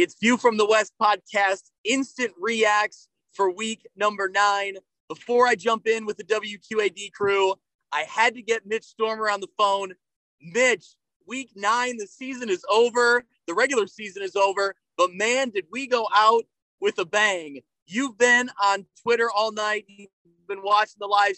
[0.00, 4.76] It's View from the West podcast, instant reacts for week number nine.
[5.08, 7.56] Before I jump in with the WQAD crew,
[7.90, 9.94] I had to get Mitch Stormer on the phone.
[10.40, 10.94] Mitch,
[11.26, 13.24] week nine, the season is over.
[13.48, 14.76] The regular season is over.
[14.96, 16.44] But man, did we go out
[16.80, 17.62] with a bang.
[17.88, 19.84] You've been on Twitter all night.
[19.88, 20.10] You've
[20.46, 21.34] been watching the live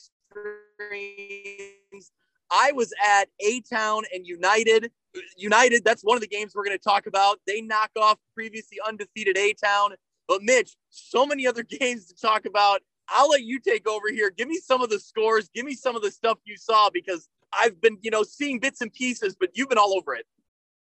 [0.76, 2.12] streams.
[2.50, 4.90] I was at A Town and United.
[5.36, 7.38] United, that's one of the games we're going to talk about.
[7.46, 9.90] They knock off previously undefeated A Town.
[10.28, 12.80] But Mitch, so many other games to talk about.
[13.08, 14.30] I'll let you take over here.
[14.30, 15.48] Give me some of the scores.
[15.52, 18.80] Give me some of the stuff you saw because I've been, you know, seeing bits
[18.80, 20.26] and pieces, but you've been all over it.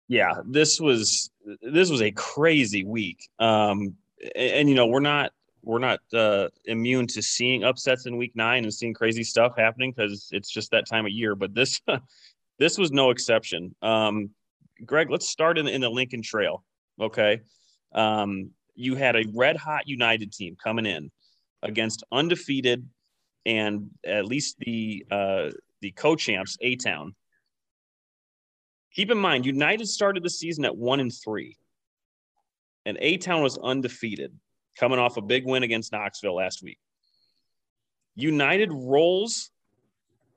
[0.09, 1.31] Yeah, this was
[1.63, 3.31] this was a crazy week.
[3.39, 3.97] Um,
[4.37, 8.33] and, and you know, we're not we're not uh, immune to seeing upsets in week
[8.35, 11.35] nine and seeing crazy stuff happening because it's just that time of year.
[11.35, 11.81] But this
[12.59, 13.75] this was no exception.
[13.83, 14.31] Um,
[14.85, 16.65] Greg, let's start in, in the Lincoln Trail.
[17.01, 17.41] Okay.
[17.93, 21.11] Um, you had a red hot United team coming in
[21.63, 22.89] against undefeated
[23.45, 27.15] and at least the uh, the co-champs A Town.
[28.95, 31.57] Keep in mind, United started the season at one and three,
[32.87, 34.33] and A Town was undefeated,
[34.79, 36.79] coming off a big win against Knoxville last week.
[38.15, 39.51] United rolls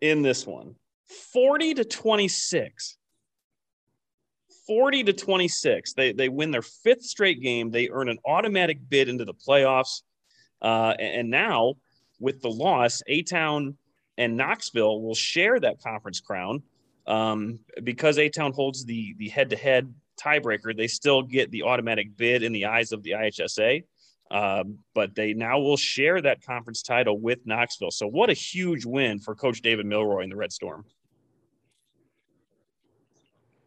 [0.02, 0.76] in this one
[1.08, 2.98] 40 to 26.
[4.68, 5.94] 40 to 26.
[5.94, 7.70] They, they win their fifth straight game.
[7.70, 10.02] They earn an automatic bid into the playoffs.
[10.62, 11.76] Uh, and now,
[12.20, 13.78] with the loss, A Town
[14.18, 16.64] and Knoxville will share that conference crown
[17.06, 20.76] um, because A Town holds the the head to head tiebreaker.
[20.76, 23.84] They still get the automatic bid in the eyes of the IHSA.
[24.32, 27.92] Um, but they now will share that conference title with Knoxville.
[27.92, 30.86] So, what a huge win for Coach David Milroy and the Red Storm.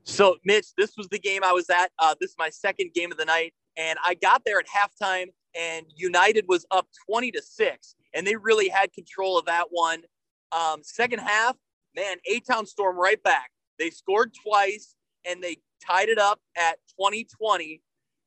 [0.02, 1.90] So, Mitch, this was the game I was at.
[1.98, 5.26] Uh, this is my second game of the night, and I got there at halftime,
[5.54, 10.02] and United was up twenty to six, and they really had control of that one.
[10.50, 11.56] Um, second half,
[11.94, 13.52] man, A Town Storm right back.
[13.78, 17.80] They scored twice, and they tied it up at 2020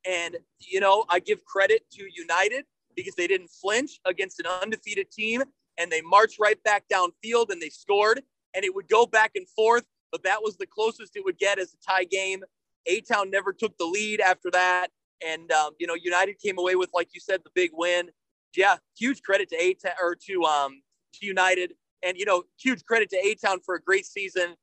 [0.06, 5.12] and, you know, I give credit to United because they didn't flinch against an undefeated
[5.12, 5.44] team
[5.78, 8.22] and they marched right back downfield and they scored.
[8.54, 11.60] And it would go back and forth, but that was the closest it would get
[11.60, 12.44] as a tie game.
[12.88, 14.88] A Town never took the lead after that.
[15.26, 18.10] And, um, you know, United came away with, like you said, the big win.
[18.56, 20.82] Yeah, huge credit to A Town or to, um,
[21.14, 21.74] to United.
[22.04, 24.56] And, you know, huge credit to A Town for a great season.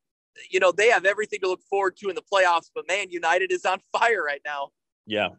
[0.50, 3.50] You know, they have everything to look forward to in the playoffs, but man, United
[3.50, 4.70] is on fire right now.
[5.08, 5.30] Yeah.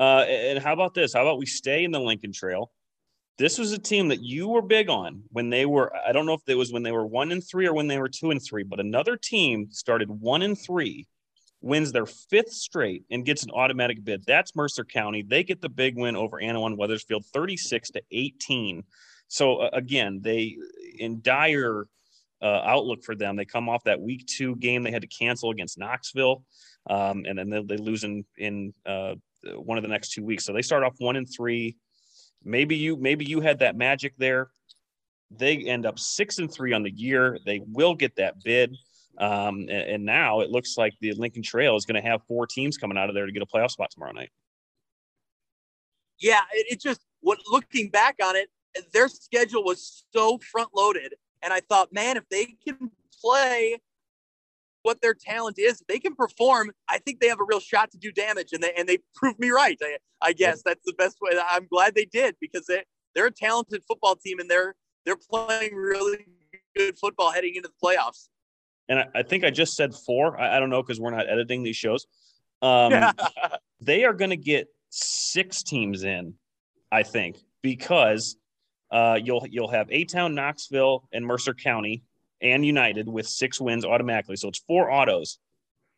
[0.00, 1.12] Uh, and how about this?
[1.12, 2.72] How about we stay in the Lincoln Trail?
[3.38, 6.32] This was a team that you were big on when they were, I don't know
[6.32, 8.42] if it was when they were one and three or when they were two and
[8.42, 11.06] three, but another team started one and three,
[11.60, 14.24] wins their fifth straight, and gets an automatic bid.
[14.26, 15.22] That's Mercer County.
[15.22, 18.82] They get the big win over Annawan Wethersfield, 36 to 18.
[19.28, 20.56] So uh, again, they
[20.98, 21.86] in dire
[22.42, 23.36] uh, outlook for them.
[23.36, 26.44] They come off that week two game they had to cancel against Knoxville
[26.88, 29.14] um, and then they, they lose in in uh,
[29.54, 30.44] one of the next two weeks.
[30.44, 31.76] So they start off one and three.
[32.44, 34.50] Maybe you maybe you had that magic there.
[35.30, 37.38] They end up six and three on the year.
[37.44, 38.76] They will get that bid.
[39.18, 42.46] Um, and, and, now it looks like the Lincoln Trail is going to have four
[42.46, 44.28] teams coming out of there to get a playoff spot tomorrow night.
[46.18, 48.50] Yeah, it, it just what looking back on it,
[48.92, 53.80] their schedule was so front loaded, and I thought, man, if they can play
[54.82, 56.70] what their talent is, they can perform.
[56.88, 59.38] I think they have a real shot to do damage, and they and they proved
[59.38, 59.76] me right.
[59.82, 61.32] I, I guess that's the best way.
[61.48, 65.74] I'm glad they did because they they're a talented football team, and they're they're playing
[65.74, 66.26] really
[66.76, 68.28] good football heading into the playoffs.
[68.88, 70.38] And I, I think I just said four.
[70.40, 72.06] I, I don't know because we're not editing these shows.
[72.62, 72.92] Um,
[73.80, 76.34] they are going to get six teams in,
[76.92, 78.36] I think, because
[78.90, 82.02] uh, you'll you'll have A Town, Knoxville, and Mercer County
[82.40, 84.36] and United with six wins automatically.
[84.36, 85.38] So it's four autos.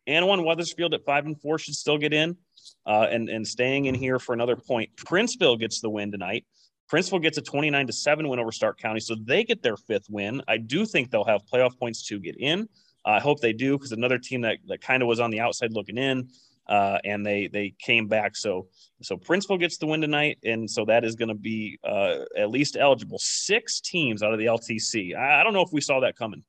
[0.07, 2.37] And one Wethersfield at five and four should still get in.
[2.85, 4.89] Uh, and, and staying in here for another point.
[4.95, 6.45] Princeville gets the win tonight.
[6.91, 8.99] Princeville gets a 29 to 7 win over Stark County.
[8.99, 10.41] So they get their fifth win.
[10.47, 12.61] I do think they'll have playoff points to get in.
[13.05, 15.39] Uh, I hope they do because another team that, that kind of was on the
[15.39, 16.29] outside looking in
[16.69, 18.37] uh, and they they came back.
[18.37, 18.67] So
[19.01, 22.51] so Princeville gets the win tonight, and so that is going to be uh, at
[22.51, 23.17] least eligible.
[23.19, 25.15] Six teams out of the LTC.
[25.15, 26.43] I, I, don't know if we saw that coming.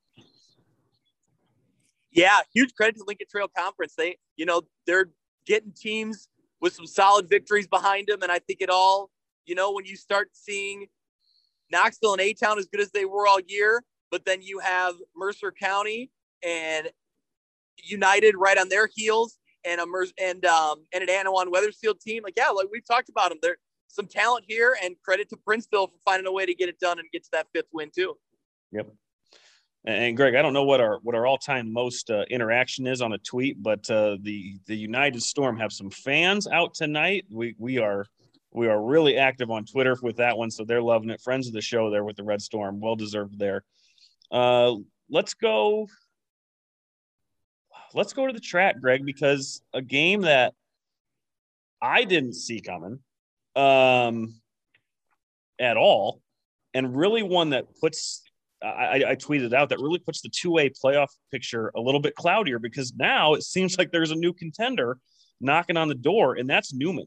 [2.12, 3.94] Yeah, huge credit to Lincoln Trail Conference.
[3.96, 5.08] They you know they're
[5.46, 6.28] getting teams
[6.60, 9.10] with some solid victories behind them, and I think it all
[9.46, 10.86] you know when you start seeing
[11.72, 14.96] Knoxville and A Town as good as they were all year, but then you have
[15.16, 16.10] Mercer County
[16.44, 16.90] and
[17.82, 22.22] United right on their heels and a Mer- and um and an Annawan Wethersfield team.
[22.24, 23.38] Like, yeah, like we've talked about them.
[23.42, 23.58] There's
[23.88, 26.98] some talent here, and credit to Princeville for finding a way to get it done
[26.98, 28.14] and get to that fifth win too.
[28.72, 28.88] Yep.
[29.84, 33.00] And Greg, I don't know what our what our all time most uh, interaction is
[33.00, 37.24] on a tweet, but uh, the the United Storm have some fans out tonight.
[37.30, 38.04] We we are
[38.52, 41.22] we are really active on Twitter with that one, so they're loving it.
[41.22, 43.64] Friends of the show there with the Red Storm, well deserved there.
[44.30, 44.74] Uh,
[45.08, 45.88] let's go.
[47.94, 50.54] Let's go to the track, Greg, because a game that
[51.82, 53.00] I didn't see coming
[53.56, 54.34] um,
[55.58, 56.20] at all,
[56.74, 58.22] and really one that puts
[58.62, 62.58] I, I, tweeted out that really puts the two-way playoff picture a little bit cloudier
[62.58, 64.98] because now it seems like there's a new contender
[65.40, 67.06] knocking on the door, and that's Newman.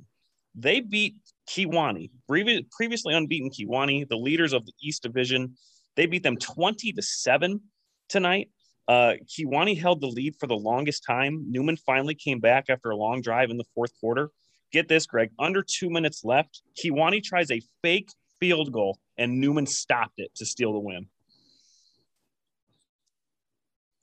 [0.56, 1.15] They beat
[1.50, 5.56] Kewanee, previously unbeaten Kewanee, the leaders of the East Division.
[5.95, 7.62] They beat them 20 to 7
[8.09, 8.50] tonight.
[8.88, 11.45] Uh, Kewanee held the lead for the longest time.
[11.50, 14.30] Newman finally came back after a long drive in the fourth quarter.
[14.71, 16.62] Get this, Greg, under two minutes left.
[16.77, 18.09] Kewanee tries a fake
[18.39, 21.07] field goal, and Newman stopped it to steal the win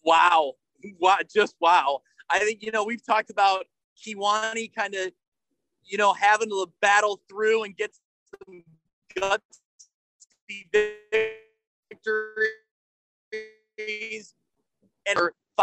[0.03, 0.55] wow,
[0.99, 2.01] wow, just wow.
[2.29, 3.67] I think you know we've talked about
[4.05, 5.13] Kewanee kind of
[5.85, 7.95] you know having to battle through and get
[8.47, 8.65] some
[9.19, 9.61] guts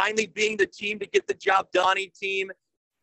[0.07, 2.51] finally being the team to get the job done team.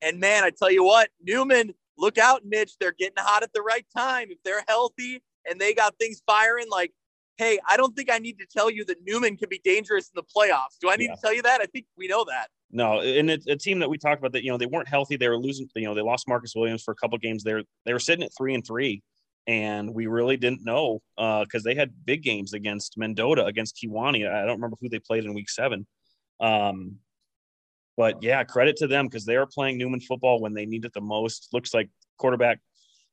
[0.03, 2.73] And man, I tell you what, Newman, look out, Mitch.
[2.79, 4.29] They're getting hot at the right time.
[4.31, 6.93] If they're healthy and they got things firing, like
[7.37, 10.13] hey, I don't think I need to tell you that Newman can be dangerous in
[10.15, 10.79] the playoffs.
[10.81, 11.17] Do I need yeah.
[11.17, 11.61] to tell you that?
[11.61, 12.47] I think we know that.
[12.71, 15.17] No, and it's a team that we talked about that you know they weren't healthy.
[15.17, 15.69] They were losing.
[15.75, 17.43] You know they lost Marcus Williams for a couple games.
[17.43, 19.03] They're they were sitting at three and three,
[19.47, 24.29] and we really didn't know because uh, they had big games against Mendota, against Kewanee.
[24.29, 25.87] I don't remember who they played in Week Seven.
[26.41, 26.97] Um,
[27.97, 30.93] but yeah, credit to them because they are playing Newman football when they need it
[30.93, 31.49] the most.
[31.53, 32.61] Looks like quarterback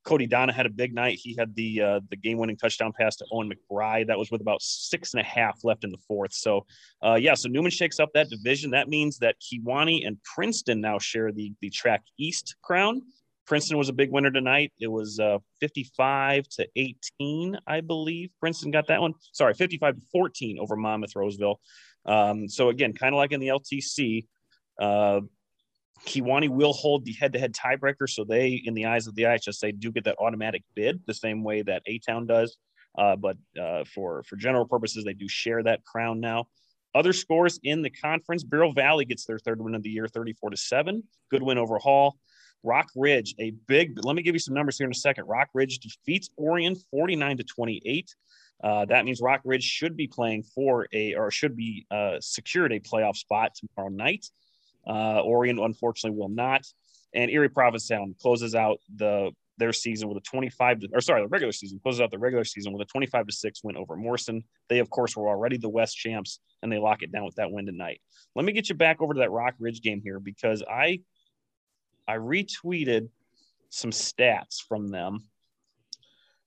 [0.04, 1.20] Cody Donna had a big night.
[1.22, 4.08] He had the uh, the game winning touchdown pass to Owen McBride.
[4.08, 6.34] That was with about six and a half left in the fourth.
[6.34, 6.66] So,
[7.06, 8.72] uh, yeah, so Newman shakes up that division.
[8.72, 13.02] That means that Kewanee and Princeton now share the the track East crown.
[13.46, 14.72] Princeton was a big winner tonight.
[14.80, 18.30] It was uh, 55 to 18, I believe.
[18.40, 19.14] Princeton got that one.
[19.34, 21.60] Sorry, 55 to 14 over Monmouth Roseville.
[22.06, 24.26] Um, so again, kind of like in the LTC,
[24.80, 25.22] uh,
[26.06, 29.92] Kewanee will hold the head-to-head tiebreaker, so they, in the eyes of the IHSA, do
[29.92, 32.58] get that automatic bid the same way that A Town does.
[32.98, 36.48] Uh, but uh, for for general purposes, they do share that crown now.
[36.94, 40.50] Other scores in the conference: Bureau Valley gets their third win of the year, 34
[40.50, 41.04] to seven.
[41.30, 42.18] Good win over Hall.
[42.66, 44.04] Rockridge, a big.
[44.04, 45.26] Let me give you some numbers here in a second.
[45.26, 48.16] Rockridge defeats Orion 49 to 28.
[48.64, 52.80] Uh, that means Rockridge should be playing for a or should be uh, secured a
[52.80, 54.26] playoff spot tomorrow night.
[54.88, 56.66] Uh, Orion, unfortunately, will not.
[57.14, 61.28] And Erie Prophetstown closes out the their season with a 25 to, or sorry, the
[61.28, 64.44] regular season closes out the regular season with a 25 to 6 win over Morrison.
[64.70, 67.52] They, of course, were already the West champs and they lock it down with that
[67.52, 68.02] win tonight.
[68.36, 71.02] Let me get you back over to that Rockridge game here because I
[72.08, 73.10] I retweeted
[73.70, 75.20] some stats from them.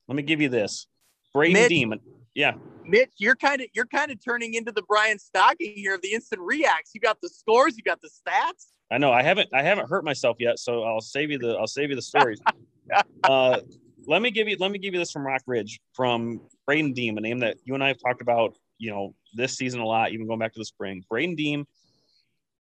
[0.09, 0.89] Let me give you this.
[1.35, 2.01] Brady Mitch, Demon.
[2.35, 2.53] Yeah.
[2.87, 6.13] Mitch, you're kind of you're kind of turning into the Brian Stocking here of the
[6.13, 6.93] instant reacts.
[6.95, 8.69] You got the scores, you got the stats.
[8.91, 9.13] I know.
[9.13, 11.97] I haven't I haven't hurt myself yet, so I'll save you the I'll save you
[11.97, 12.41] the stories.
[13.25, 13.61] uh,
[14.07, 17.21] let me give you let me give you this from Rockridge from Braden Deem, a
[17.21, 20.27] name that you and I have talked about, you know, this season a lot, even
[20.27, 21.05] going back to the spring.
[21.11, 21.67] Braden Deem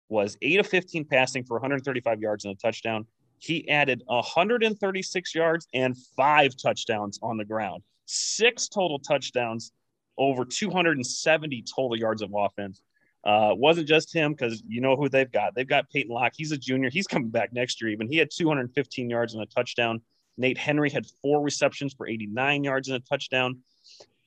[0.10, 3.05] was eight of 15 passing for 135 yards and a touchdown.
[3.38, 9.72] He added 136 yards and five touchdowns on the ground six total touchdowns,
[10.18, 12.82] over 270 total yards of offense.
[13.24, 15.54] Uh, wasn't just him because you know who they've got.
[15.54, 16.34] They've got Peyton Locke.
[16.36, 16.89] He's a junior.
[16.89, 17.92] He's coming back next year.
[17.92, 20.01] Even he had 215 yards and a touchdown.
[20.38, 23.60] Nate Henry had four receptions for 89 yards and a touchdown.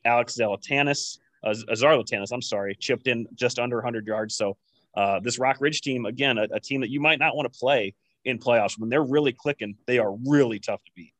[0.04, 4.36] Alex Zalatanis, uh, Azar Latanis, I'm sorry, chipped in just under 100 yards.
[4.36, 4.58] So
[4.94, 7.94] uh, this Rockridge team, again, a, a team that you might not want to play
[8.24, 9.76] in playoffs when they're really clicking.
[9.86, 11.14] They are really tough to beat.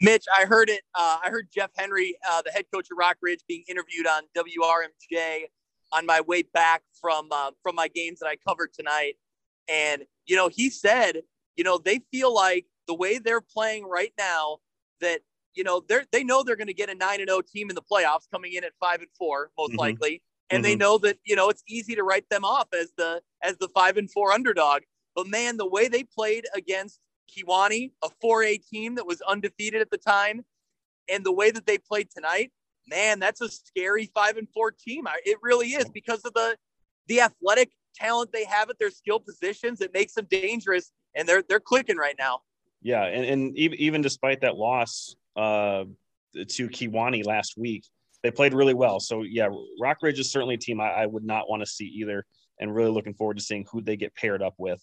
[0.00, 0.82] Mitch, I heard it.
[0.94, 5.44] Uh, I heard Jeff Henry, uh, the head coach of Rockridge, being interviewed on WRMJ
[5.92, 9.14] on my way back from uh, from my games that I covered tonight,
[9.68, 11.22] and you know he said,
[11.56, 14.58] you know they feel like the way they're playing right now
[15.00, 15.20] that
[15.54, 17.68] you know they they know they're going to get a nine and zero oh team
[17.68, 19.80] in the playoffs, coming in at five and four most mm-hmm.
[19.80, 20.70] likely, and mm-hmm.
[20.70, 23.68] they know that you know it's easy to write them off as the as the
[23.68, 24.82] five and four underdog.
[25.16, 29.90] But man, the way they played against Kewanee, a 4A team that was undefeated at
[29.90, 30.44] the time,
[31.08, 32.52] and the way that they played tonight,
[32.88, 35.06] man, that's a scary five and four team.
[35.24, 36.56] It really is because of the
[37.06, 39.80] the athletic talent they have at their skill positions.
[39.80, 42.40] It makes them dangerous and they're they're clicking right now.
[42.80, 45.84] Yeah, and, and even despite that loss uh,
[46.34, 47.84] to Kewanee last week,
[48.22, 49.00] they played really well.
[49.00, 49.48] So yeah,
[49.82, 52.24] Rockridge is certainly a team I, I would not want to see either,
[52.60, 54.80] and really looking forward to seeing who they get paired up with.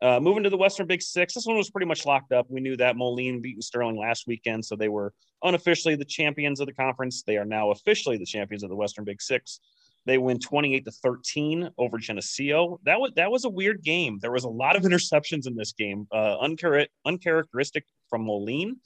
[0.00, 2.46] Uh, moving to the Western Big Six, this one was pretty much locked up.
[2.48, 5.12] We knew that Moline beaten Sterling last weekend, so they were
[5.42, 7.22] unofficially the champions of the conference.
[7.22, 9.60] They are now officially the champions of the Western Big Six.
[10.06, 12.80] They win 28 to 13 over Geneseo.
[12.84, 14.18] That was that was a weird game.
[14.22, 18.76] There was a lot of interceptions in this game, uh, unchar- uncharacteristic from Moline.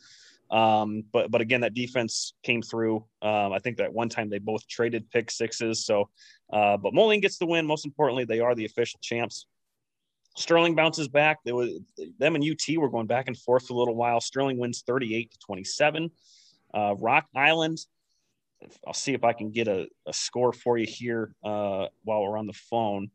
[0.51, 3.05] Um, but but again, that defense came through.
[3.23, 5.87] Um, I think that one time they both traded pick sixes.
[5.87, 6.11] So,
[6.53, 7.67] uh, but Moline gets the win.
[7.67, 9.47] Most importantly, they are the official champs.
[10.35, 11.39] Sterling bounces back.
[11.45, 11.71] There was
[12.19, 14.21] them and UT were going back and forth for a little while.
[14.21, 16.11] Sterling wins 38 to 27.
[16.75, 17.79] Uh, Rock Island.
[18.87, 22.39] I'll see if I can get a, a score for you here uh, while we're
[22.39, 23.11] on the phone.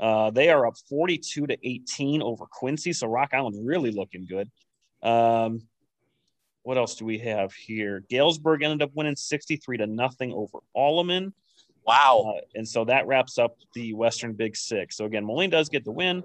[0.00, 2.92] Uh, they are up 42 to 18 over Quincy.
[2.92, 4.50] So Rock Island really looking good.
[5.02, 5.62] Um,
[6.62, 8.04] what else do we have here?
[8.08, 11.32] Galesburg ended up winning 63 to nothing over Alleman.
[11.84, 12.34] Wow.
[12.36, 14.96] Uh, and so that wraps up the Western Big Six.
[14.96, 16.22] So again, Moline does get the win.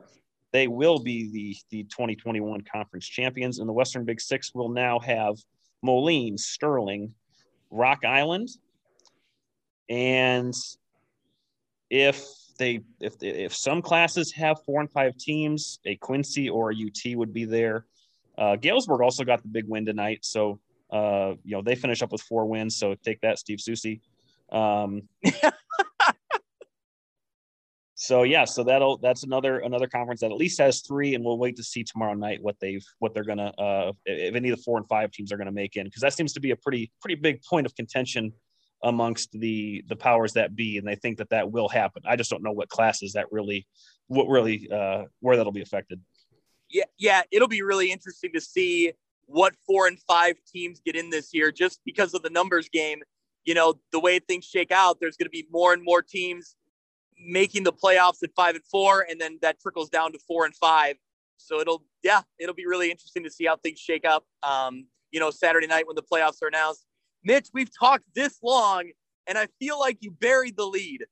[0.54, 3.60] They will be the, the 2021 conference champions.
[3.60, 5.36] And the Western Big Six will now have
[5.82, 7.14] Moline, Sterling,
[7.72, 8.50] Rock Island.
[9.90, 10.54] And
[11.90, 12.24] if
[12.58, 17.16] they if if some classes have four and five teams, a Quincy or a UT
[17.16, 17.86] would be there.
[18.38, 20.60] Uh, Galesburg also got the big win tonight, so
[20.92, 22.78] uh, you know they finish up with four wins.
[22.78, 24.02] So take that, Steve Susie.
[24.52, 25.04] Um,
[28.04, 31.38] so yeah, so that'll that's another another conference that at least has three, and we'll
[31.38, 34.62] wait to see tomorrow night what they've what they're gonna uh, if any of the
[34.62, 36.92] four and five teams are gonna make in because that seems to be a pretty
[37.00, 38.34] pretty big point of contention
[38.84, 42.04] amongst the the powers that be, and they think that that will happen.
[42.06, 43.66] I just don't know what classes that really
[44.08, 46.02] what really uh, where that'll be affected.
[46.70, 48.92] Yeah, yeah, it'll be really interesting to see
[49.28, 53.02] what four and five teams get in this year, just because of the numbers game.
[53.46, 56.58] You know, the way things shake out, there's going to be more and more teams
[57.20, 60.56] making the playoffs at five and four, and then that trickles down to four and
[60.56, 60.96] five.
[61.38, 64.26] So it'll, yeah, it'll be really interesting to see how things shake up.
[64.44, 66.86] Um, you know, Saturday night when the playoffs are announced.
[67.24, 68.90] Mitch, we've talked this long,
[69.28, 71.06] and I feel like you buried the lead.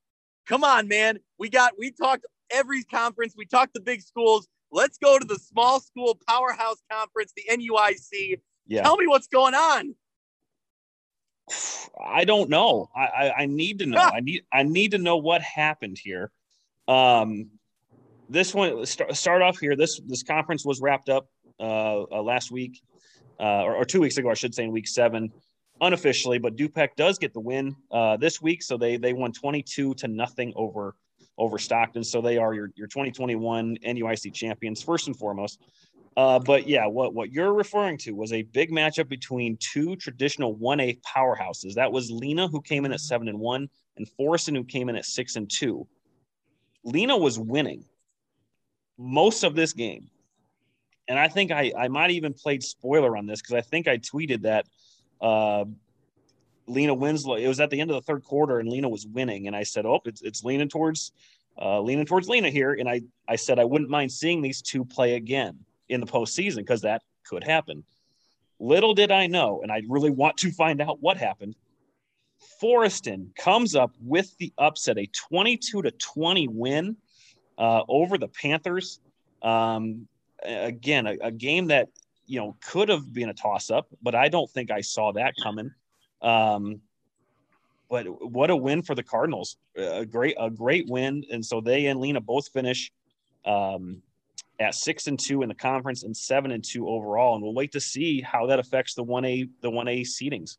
[0.47, 1.19] Come on, man.
[1.37, 4.47] We got, we talked every conference, we talked the big schools.
[4.71, 8.39] Let's go to the small school powerhouse conference, the NUIC.
[8.67, 8.83] Yeah.
[8.83, 9.95] Tell me what's going on.
[11.99, 12.89] I don't know.
[12.95, 13.99] I, I, I need to know.
[13.99, 16.31] I need I need to know what happened here.
[16.87, 17.49] Um,
[18.29, 19.75] this one start, start off here.
[19.75, 21.27] This this conference was wrapped up
[21.59, 22.81] uh, uh, last week,
[23.39, 25.31] uh, or, or, two weeks ago, I should say, in week seven,
[25.79, 26.39] unofficially.
[26.39, 29.93] But Du-Pec does get the win uh, this week, so they they won twenty two
[29.95, 30.95] to nothing over
[31.37, 32.03] over Stockton.
[32.03, 35.61] So they are your your twenty twenty one NUIC champions first and foremost.
[36.17, 40.55] Uh, but yeah, what, what you're referring to was a big matchup between two traditional
[40.57, 41.75] 1A powerhouses.
[41.75, 44.97] That was Lena, who came in at seven and one, and Forreston, who came in
[44.97, 45.87] at six and two.
[46.83, 47.85] Lena was winning
[48.97, 50.09] most of this game.
[51.07, 53.97] And I think I, I might even played spoiler on this because I think I
[53.97, 54.65] tweeted that
[55.21, 55.65] uh,
[56.67, 57.35] Lena Winslow.
[57.35, 59.63] It was at the end of the third quarter, and Lena was winning, and I
[59.63, 61.11] said, "Oh, it's it's leaning towards
[61.59, 64.85] uh, leaning towards Lena here." And I I said I wouldn't mind seeing these two
[64.85, 65.57] play again
[65.91, 67.83] in the postseason because that could happen.
[68.59, 71.55] Little did I know, and I really want to find out what happened.
[72.61, 76.95] Forreston comes up with the upset, a 22 to 20 win
[77.57, 78.99] uh, over the Panthers.
[79.41, 80.07] Um,
[80.43, 81.89] again, a, a, game that
[82.27, 85.33] you know could have been a toss up, but I don't think I saw that
[85.41, 85.71] coming.
[86.21, 86.81] Um,
[87.89, 89.57] but what a win for the Cardinals!
[89.75, 92.91] A great, a great win, and so they and Lena both finish
[93.43, 94.01] um,
[94.61, 97.35] at six and two in the conference and seven and two overall.
[97.35, 100.57] And we'll wait to see how that affects the one A the one A seedings.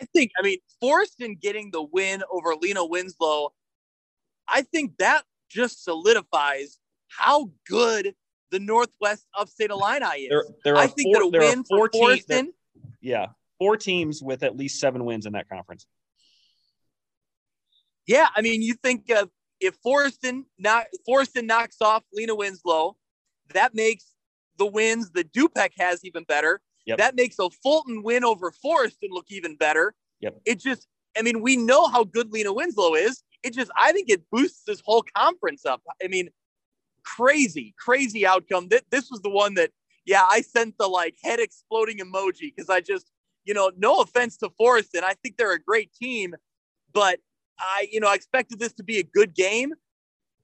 [0.00, 3.52] I think I mean Forreston getting the win over Lena Winslow.
[4.48, 6.78] I think that just solidifies
[7.08, 8.14] how good
[8.50, 10.28] the Northwest Upstate Illini is.
[10.30, 12.48] There, there I think four, that a win for Forreston.
[13.00, 13.26] yeah,
[13.58, 15.86] four teams with at least seven wins in that conference.
[18.06, 19.30] Yeah, I mean, you think of
[19.64, 22.96] if Forreston not Forreston knocks off Lena Winslow,
[23.54, 24.04] that makes
[24.58, 26.60] the wins that Du-Pec has even better.
[26.86, 26.98] Yep.
[26.98, 29.94] That makes a Fulton win over Forreston look even better.
[30.20, 30.40] Yep.
[30.44, 30.86] It just,
[31.18, 33.22] I mean, we know how good Lena Winslow is.
[33.42, 35.82] It just, I think it boosts this whole conference up.
[36.02, 36.28] I mean,
[37.04, 38.68] crazy, crazy outcome.
[38.68, 39.70] That this was the one that,
[40.04, 43.10] yeah, I sent the like head exploding emoji because I just,
[43.44, 46.34] you know, no offense to Forreston, I think they're a great team,
[46.92, 47.18] but
[47.58, 49.72] I, you know, I expected this to be a good game.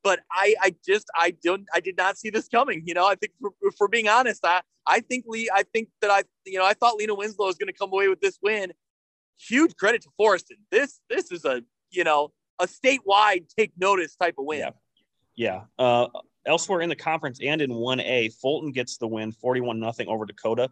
[0.02, 2.82] but I, I just, I don't, I did not see this coming.
[2.86, 6.10] You know, I think for, for being honest, I, I think Lee, I think that
[6.10, 8.72] I, you know, I thought Lena Winslow was going to come away with this win.
[9.38, 10.58] Huge credit to Forreston.
[10.70, 14.60] This, this is a, you know, a statewide take notice type of win.
[14.60, 14.70] Yeah.
[15.36, 15.60] Yeah.
[15.78, 16.08] Uh,
[16.46, 20.70] elsewhere in the conference and in 1A, Fulton gets the win 41 nothing over Dakota.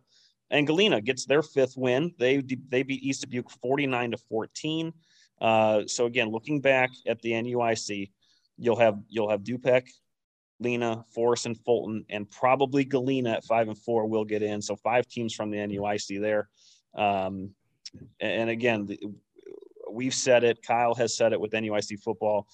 [0.51, 2.15] And Galena gets their fifth win.
[2.19, 4.93] They they beat East Dubuque 49 to 14.
[5.41, 8.11] Uh, so again, looking back at the NUIC,
[8.57, 9.89] you'll have you'll have Du-Pec,
[10.61, 14.61] Lena, Forest, and Fulton, and probably Galena at five and four will get in.
[14.61, 16.49] So five teams from the NUIC there.
[16.95, 17.51] Um,
[18.21, 18.99] and again, the,
[19.91, 20.63] we've said it.
[20.63, 22.47] Kyle has said it with NUIC football.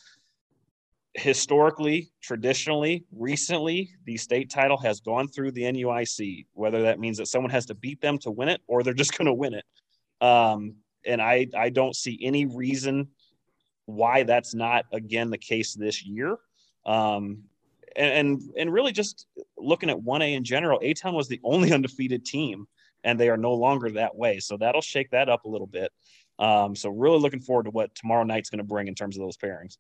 [1.15, 6.47] Historically, traditionally, recently, the state title has gone through the NUIC.
[6.53, 9.17] Whether that means that someone has to beat them to win it, or they're just
[9.17, 9.65] going to win it.
[10.21, 10.77] Um,
[11.07, 13.09] and I I don't see any reason
[13.87, 16.37] why that's not again the case this year.
[16.87, 17.45] Um,
[17.97, 22.25] and, and really just looking at 1A in general, A Town was the only undefeated
[22.25, 22.67] team,
[23.05, 24.41] and they are no longer that way.
[24.41, 25.93] So that'll shake that up a little bit.
[26.39, 29.23] Um, so really looking forward to what tomorrow night's going to bring in terms of
[29.23, 29.77] those pairings.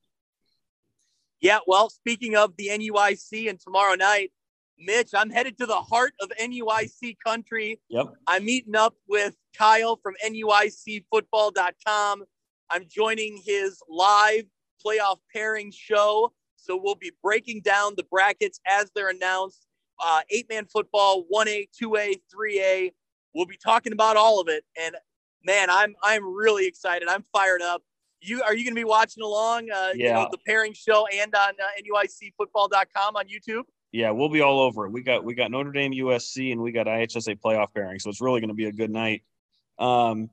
[1.40, 4.32] Yeah, well, speaking of the NUIC and tomorrow night,
[4.78, 7.80] Mitch, I'm headed to the heart of NUIC country.
[7.88, 8.06] Yep.
[8.26, 12.24] I'm meeting up with Kyle from NUICfootball.com.
[12.70, 14.44] I'm joining his live
[14.84, 16.32] playoff pairing show.
[16.56, 19.66] So we'll be breaking down the brackets as they're announced.
[20.04, 22.92] Uh, eight man football, 1A, 2A, 3A.
[23.34, 24.64] We'll be talking about all of it.
[24.80, 24.96] And
[25.44, 27.08] man, I'm I'm really excited.
[27.08, 27.82] I'm fired up.
[28.20, 29.70] You are you going to be watching along?
[29.70, 30.08] Uh, yeah.
[30.08, 33.64] You know, the pairing show and on uh, NUICfootball.com on YouTube.
[33.92, 34.90] Yeah, we'll be all over it.
[34.90, 38.00] We got we got Notre Dame, USC, and we got IHSA playoff pairing.
[38.00, 39.22] So it's really going to be a good night.
[39.78, 40.30] Um,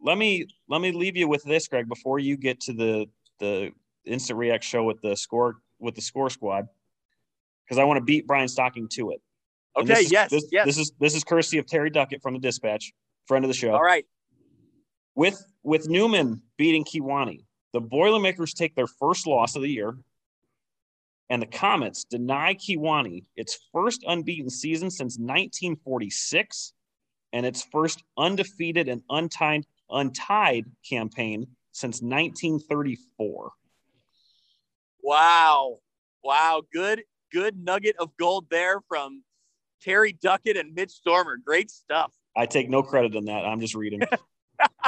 [0.00, 3.06] let me let me leave you with this, Greg, before you get to the
[3.40, 3.72] the
[4.04, 6.68] instant react show with the score with the score squad,
[7.64, 9.20] because I want to beat Brian Stocking to it.
[9.76, 10.00] And okay.
[10.00, 10.30] This is, yes.
[10.30, 10.66] This, yes.
[10.66, 12.92] This is this is courtesy of Terry Duckett from the Dispatch,
[13.26, 13.72] friend of the show.
[13.72, 14.04] All right.
[15.14, 19.96] With with Newman beating Kewanee, the Boilermakers take their first loss of the year,
[21.28, 26.72] and the Comets deny Kewanee its first unbeaten season since 1946
[27.32, 33.52] and its first undefeated and untied untied campaign since 1934.
[35.02, 35.78] Wow.
[36.22, 36.62] Wow.
[36.72, 39.22] Good, good nugget of gold there from
[39.80, 41.36] Terry Duckett and Mitch Stormer.
[41.36, 42.12] Great stuff.
[42.36, 43.44] I take no credit in that.
[43.44, 44.00] I'm just reading.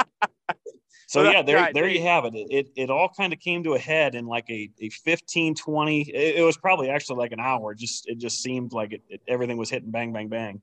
[1.07, 2.35] so yeah, there, right, there you have it.
[2.35, 5.55] It, it, it all kind of came to a head in like a, a 15,
[5.55, 7.71] 20, it, it was probably actually like an hour.
[7.71, 10.61] It just, it just seemed like it, it everything was hitting bang, bang, bang.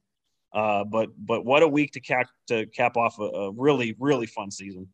[0.53, 4.27] Uh, but but what a week to cap to cap off a, a really really
[4.27, 4.89] fun season.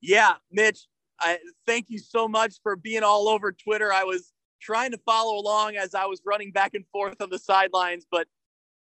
[0.00, 0.86] Yeah, Mitch,
[1.18, 3.92] I thank you so much for being all over Twitter.
[3.92, 7.38] I was trying to follow along as I was running back and forth on the
[7.38, 8.26] sidelines, but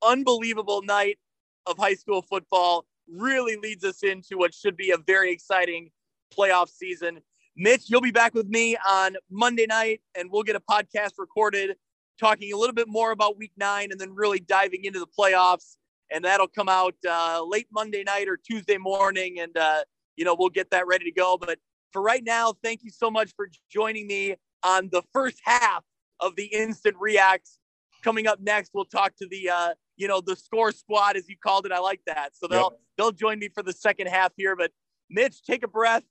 [0.02, 1.20] unbelievable night
[1.66, 5.90] of high school football really leads us into what should be a very exciting
[6.36, 7.20] playoff season.
[7.56, 11.76] Mitch, you'll be back with me on Monday night, and we'll get a podcast recorded
[12.20, 15.78] talking a little bit more about week nine and then really diving into the playoffs.
[16.12, 19.40] And that'll come out uh, late Monday night or Tuesday morning.
[19.40, 19.84] And, uh,
[20.16, 21.38] you know, we'll get that ready to go.
[21.40, 21.60] But
[21.92, 25.84] for right now, thank you so much for joining me on the first half
[26.20, 27.58] of the Instant Reacts.
[28.04, 31.36] Coming up next, we'll talk to the, uh, you know, the score squad, as you
[31.42, 31.72] called it.
[31.72, 32.36] I like that.
[32.36, 32.80] So they'll, yep.
[32.98, 34.56] they'll join me for the second half here.
[34.56, 34.72] But
[35.10, 36.04] Mitch, take a breath,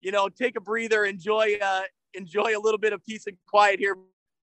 [0.00, 1.82] you know, take a breather, enjoy, uh,
[2.14, 3.96] enjoy a little bit of peace and quiet here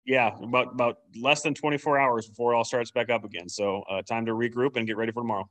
[0.04, 3.48] yeah, about about less than 24 hours before it all starts back up again.
[3.48, 5.48] So uh, time to regroup and get ready for tomorrow.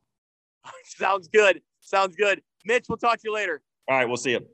[0.86, 1.62] Sounds good.
[1.80, 2.42] Sounds good.
[2.66, 3.62] Mitch, we'll talk to you later.
[3.88, 4.46] All right, we'll see you.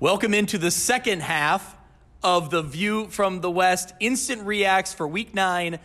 [0.00, 1.76] Welcome into the second half
[2.22, 5.78] of the View from the West instant reacts for Week Nine.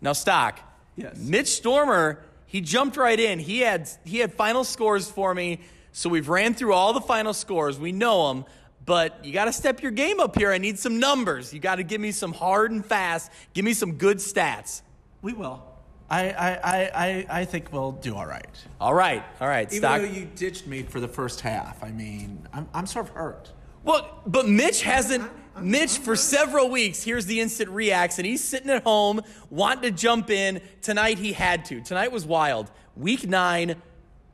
[0.00, 0.60] Now, stock.
[0.96, 1.16] Yes.
[1.18, 3.38] Mitch Stormer, he jumped right in.
[3.38, 5.60] He had he had final scores for me.
[5.92, 7.78] So we've ran through all the final scores.
[7.78, 8.44] We know them
[8.84, 10.52] but you got to step your game up here.
[10.52, 11.52] I need some numbers.
[11.52, 13.30] You got to give me some hard and fast.
[13.54, 14.82] Give me some good stats.
[15.20, 15.62] We will.
[16.10, 18.46] I, I, I, I think we'll do all right.
[18.80, 19.24] All right.
[19.40, 19.66] All right.
[19.68, 20.00] Even Stock.
[20.00, 23.50] though you ditched me for the first half, I mean, I'm, I'm sort of hurt.
[23.84, 25.30] Well, but Mitch hasn't.
[25.60, 29.90] Mitch, for several weeks, here's the instant reacts, and he's sitting at home wanting to
[29.90, 30.60] jump in.
[30.80, 31.80] Tonight he had to.
[31.82, 32.70] Tonight was wild.
[32.96, 33.76] Week nine,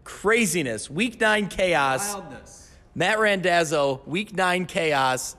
[0.04, 0.88] craziness.
[0.88, 2.14] Week nine, chaos.
[2.14, 2.57] Wildness.
[2.98, 5.36] Matt Randazzo, week nine chaos.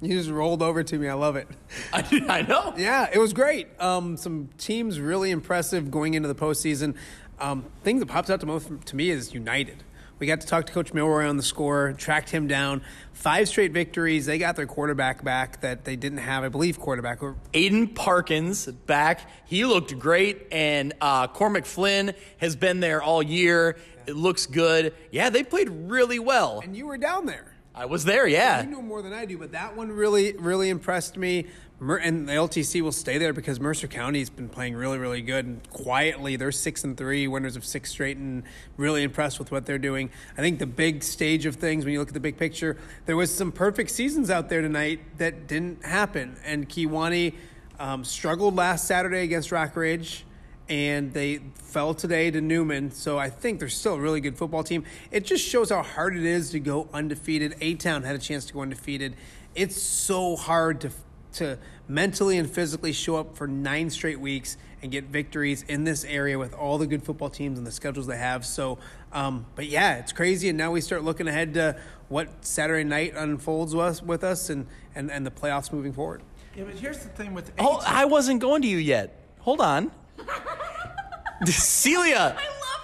[0.00, 1.06] You just rolled over to me.
[1.06, 1.46] I love it.
[1.92, 2.74] I, I know.
[2.76, 3.68] Yeah, it was great.
[3.80, 6.96] Um, some teams really impressive going into the postseason.
[7.38, 9.84] Um, thing that pops out to most to me is United.
[10.18, 12.82] We got to talk to Coach Milroy on the score, tracked him down.
[13.12, 14.26] Five straight victories.
[14.26, 17.20] They got their quarterback back that they didn't have, I believe, quarterback.
[17.20, 19.20] Aiden Parkins back.
[19.46, 23.78] He looked great, and uh, Cormac Flynn has been there all year.
[24.10, 24.92] It looks good.
[25.12, 26.60] Yeah, they played really well.
[26.64, 27.54] And you were down there.
[27.72, 28.62] I was there, yeah.
[28.64, 31.46] You know more than I do, but that one really, really impressed me.
[31.78, 35.46] Mer- and the LTC will stay there because Mercer County's been playing really, really good
[35.46, 36.34] and quietly.
[36.34, 38.42] They're six and three, winners of six straight, and
[38.76, 40.10] really impressed with what they're doing.
[40.36, 43.16] I think the big stage of things, when you look at the big picture, there
[43.16, 46.36] was some perfect seasons out there tonight that didn't happen.
[46.44, 47.34] And Kewanee
[47.78, 50.24] um, struggled last Saturday against Rockridge
[50.70, 52.92] and they fell today to Newman.
[52.92, 54.84] So I think they're still a really good football team.
[55.10, 57.56] It just shows how hard it is to go undefeated.
[57.60, 59.16] A Town had a chance to go undefeated.
[59.54, 60.90] It's so hard to
[61.32, 61.56] to
[61.86, 66.36] mentally and physically show up for nine straight weeks and get victories in this area
[66.36, 68.44] with all the good football teams and the schedules they have.
[68.44, 68.78] So,
[69.12, 70.48] um, but yeah, it's crazy.
[70.48, 71.76] And now we start looking ahead to
[72.08, 76.22] what Saturday night unfolds with us, with us and, and, and the playoffs moving forward.
[76.56, 79.16] Yeah, but here's the thing with Oh, I wasn't going to you yet.
[79.40, 79.92] Hold on.
[81.46, 82.36] Celia.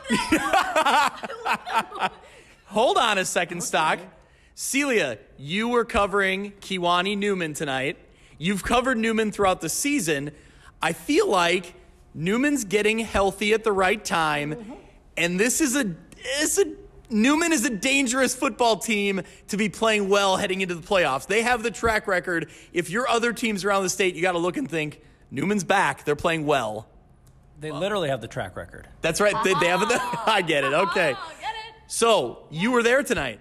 [2.67, 3.99] Hold on a second, Stock.
[4.55, 7.99] Celia, you were covering Kewanee Newman tonight.
[8.39, 10.31] You've covered Newman throughout the season.
[10.81, 11.75] I feel like
[12.15, 14.73] Newman's getting healthy at the right time, mm-hmm.
[15.17, 15.95] and this is a
[16.41, 16.65] is a
[17.09, 21.27] Newman is a dangerous football team to be playing well heading into the playoffs.
[21.27, 22.51] They have the track record.
[22.73, 26.05] If your other teams around the state, you got to look and think Newman's back.
[26.05, 26.89] They're playing well.
[27.59, 28.89] They literally have the track record.
[29.01, 29.35] That's right.
[29.43, 29.89] They, they have it.
[30.27, 30.73] I get it.
[30.73, 31.13] Okay.
[31.13, 31.75] Get it?
[31.87, 33.41] So you were there tonight.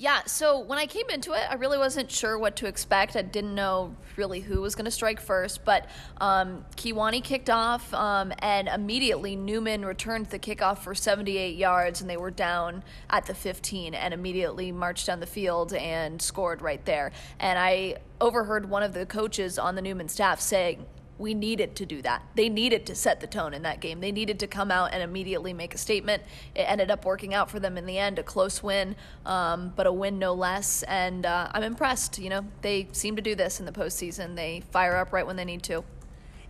[0.00, 3.16] Yeah, so when I came into it, I really wasn't sure what to expect.
[3.16, 5.90] I didn't know really who was going to strike first, but
[6.22, 12.08] um, Kewanee kicked off, um, and immediately Newman returned the kickoff for 78 yards, and
[12.08, 16.82] they were down at the 15, and immediately marched down the field and scored right
[16.86, 17.12] there.
[17.38, 20.86] And I overheard one of the coaches on the Newman staff saying,
[21.20, 22.22] we needed to do that.
[22.34, 24.00] They needed to set the tone in that game.
[24.00, 26.22] They needed to come out and immediately make a statement.
[26.54, 29.86] It ended up working out for them in the end, a close win, um, but
[29.86, 30.82] a win no less.
[30.84, 32.18] And uh, I'm impressed.
[32.18, 34.34] You know, they seem to do this in the postseason.
[34.34, 35.84] They fire up right when they need to.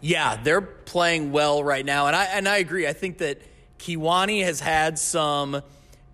[0.00, 2.88] Yeah, they're playing well right now, and I and I agree.
[2.88, 3.42] I think that
[3.78, 5.61] Kewanee has had some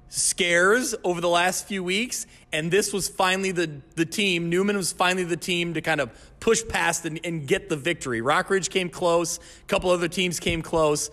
[0.08, 4.50] scares over the last few weeks, and this was finally the the team.
[4.50, 6.10] Newman was finally the team to kind of
[6.46, 8.20] push past and, and get the victory.
[8.20, 9.38] Rockridge came close.
[9.38, 11.10] A couple other teams came close.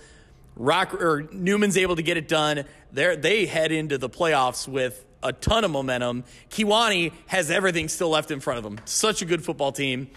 [0.55, 2.65] Rock or Newman's able to get it done.
[2.91, 6.23] They they head into the playoffs with a ton of momentum.
[6.51, 8.79] Kewanee has everything still left in front of them.
[8.85, 10.07] Such a good football team.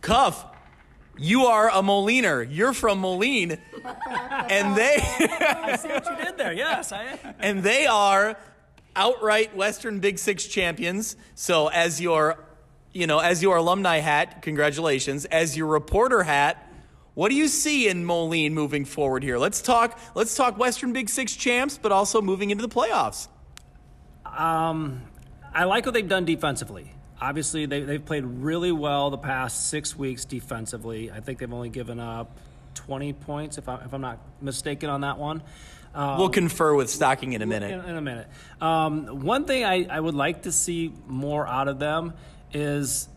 [0.00, 0.44] Cuff,
[1.16, 2.44] you are a Moliner.
[2.50, 3.52] You're from Moline,
[4.50, 6.52] and they I see what you did there.
[6.52, 7.18] Yes, I am.
[7.38, 8.36] and they are
[8.96, 11.16] outright Western Big Six champions.
[11.36, 12.44] So as your,
[12.94, 15.24] you know, as your alumni hat, congratulations.
[15.26, 16.70] As your reporter hat,
[17.14, 19.36] what do you see in Moline moving forward here?
[19.36, 19.98] Let's talk.
[20.14, 23.28] Let's talk Western Big Six champs, but also moving into the playoffs.
[24.24, 25.02] Um,
[25.52, 26.92] I like what they've done defensively.
[27.20, 31.10] Obviously, they, they've played really well the past six weeks defensively.
[31.10, 32.36] I think they've only given up
[32.74, 35.42] 20 points, if, I, if I'm not mistaken on that one.
[35.94, 37.84] Um, We'll confer with Stocking in a in, minute.
[37.86, 38.26] in a minute.
[38.60, 42.14] Um, one thing I, I would like to see more out of them
[42.54, 43.08] is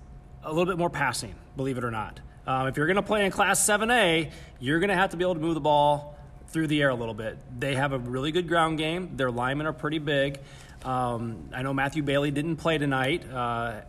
[0.43, 2.19] a little bit more passing, believe it or not.
[2.45, 5.23] Um, if you're going to play in Class 7A, you're going to have to be
[5.23, 7.37] able to move the ball through the air a little bit.
[7.59, 9.17] They have a really good ground game.
[9.17, 10.39] Their linemen are pretty big.
[10.83, 13.29] Um, I know Matthew Bailey didn't play tonight.
[13.29, 13.81] Uh,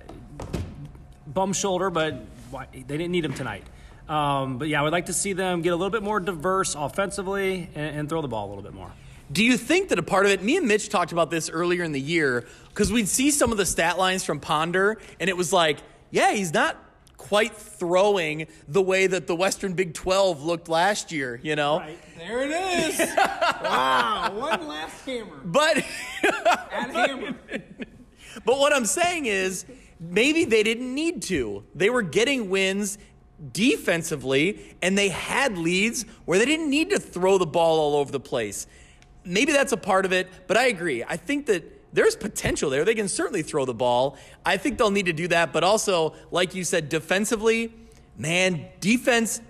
[1.27, 2.25] bum shoulder, but
[2.73, 3.65] they didn't need him tonight.
[4.09, 6.75] Um, but yeah, I would like to see them get a little bit more diverse
[6.75, 8.91] offensively and, and throw the ball a little bit more.
[9.31, 11.85] Do you think that a part of it, me and Mitch talked about this earlier
[11.85, 15.37] in the year, because we'd see some of the stat lines from Ponder, and it
[15.37, 15.79] was like,
[16.11, 16.83] yeah, he's not
[17.19, 21.85] quite throwing the way that the Western Big 12 looked last year, you know?
[22.17, 22.99] There it is.
[23.19, 25.37] wow, one last hammer.
[25.45, 25.79] But
[26.25, 27.37] At hammer.
[28.47, 29.67] but what I'm saying is
[30.01, 31.65] maybe they didn't need to.
[31.75, 32.97] They were getting wins
[33.53, 38.11] defensively and they had leads where they didn't need to throw the ball all over
[38.11, 38.67] the place.
[39.29, 41.05] Maybe that's a part of it, but I agree.
[41.05, 42.85] I think that there's potential there.
[42.85, 44.17] They can certainly throw the ball.
[44.45, 47.73] I think they'll need to do that, but also like you said defensively,
[48.17, 49.41] man, defense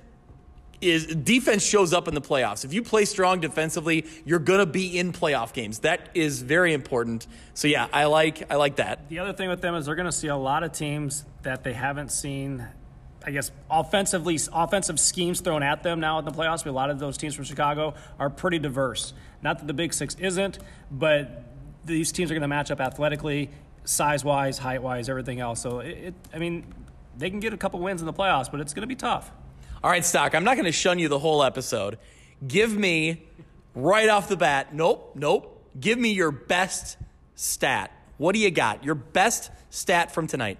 [0.80, 2.64] is defense shows up in the playoffs.
[2.64, 5.80] If you play strong defensively, you're going to be in playoff games.
[5.80, 7.26] That is very important.
[7.54, 9.08] So yeah, I like I like that.
[9.08, 11.64] The other thing with them is they're going to see a lot of teams that
[11.64, 12.66] they haven't seen.
[13.26, 16.64] I guess offensively, offensive schemes thrown at them now in the playoffs.
[16.64, 19.12] A lot of those teams from Chicago are pretty diverse.
[19.42, 20.58] Not that the Big Six isn't,
[20.90, 21.44] but
[21.84, 23.50] these teams are going to match up athletically,
[23.84, 25.60] size wise, height wise, everything else.
[25.60, 26.72] So it, it, I mean,
[27.16, 29.30] they can get a couple wins in the playoffs, but it's going to be tough.
[29.82, 31.98] All right, Stock, I'm not going to shun you the whole episode.
[32.46, 33.22] Give me,
[33.74, 35.54] right off the bat, nope, nope.
[35.78, 36.96] Give me your best
[37.34, 37.92] stat.
[38.16, 38.84] What do you got?
[38.84, 40.58] Your best stat from tonight.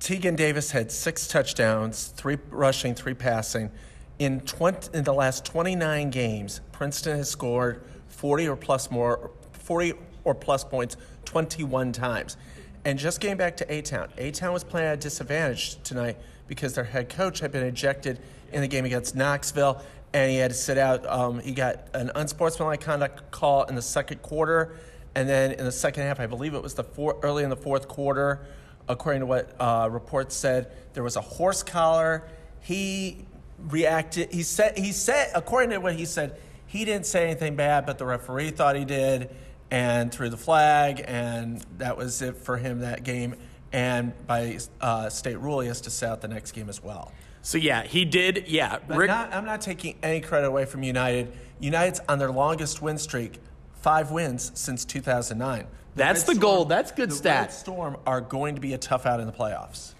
[0.00, 3.70] Tegan Davis had six touchdowns, three rushing, three passing.
[4.18, 7.84] In, 20, in the last 29 games, Princeton has scored
[8.20, 12.36] 40 or plus more, 40 or plus points 21 times.
[12.84, 16.18] And just getting back to A Town, A Town was playing at a disadvantage tonight
[16.46, 18.20] because their head coach had been ejected
[18.52, 19.80] in the game against Knoxville,
[20.12, 21.06] and he had to sit out.
[21.06, 24.76] Um, he got an unsportsmanlike conduct call in the second quarter,
[25.14, 27.56] and then in the second half, I believe it was the four, early in the
[27.56, 28.44] fourth quarter,
[28.86, 32.28] according to what uh, reports said, there was a horse collar.
[32.60, 33.24] He
[33.58, 34.30] reacted.
[34.30, 34.76] He said.
[34.76, 36.36] He said, according to what he said,
[36.70, 39.28] he didn't say anything bad, but the referee thought he did,
[39.72, 43.34] and threw the flag, and that was it for him that game.
[43.72, 47.10] And by uh, state rule, he has to sit out the next game as well.
[47.42, 48.44] So, yeah, he did.
[48.46, 48.78] Yeah.
[48.86, 51.32] Rick, not, I'm not taking any credit away from United.
[51.58, 53.40] United's on their longest win streak,
[53.74, 55.66] five wins since 2009.
[55.96, 56.66] That's Red the goal.
[56.66, 57.40] That's good the stat.
[57.46, 59.94] Red Storm are going to be a tough out in the playoffs.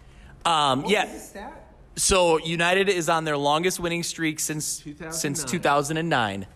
[0.45, 1.19] um, yeah.
[1.19, 1.67] Stat?
[1.97, 5.13] So United is on their longest winning streak since 2009.
[5.13, 6.47] since 2009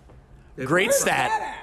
[0.56, 1.60] Great stat.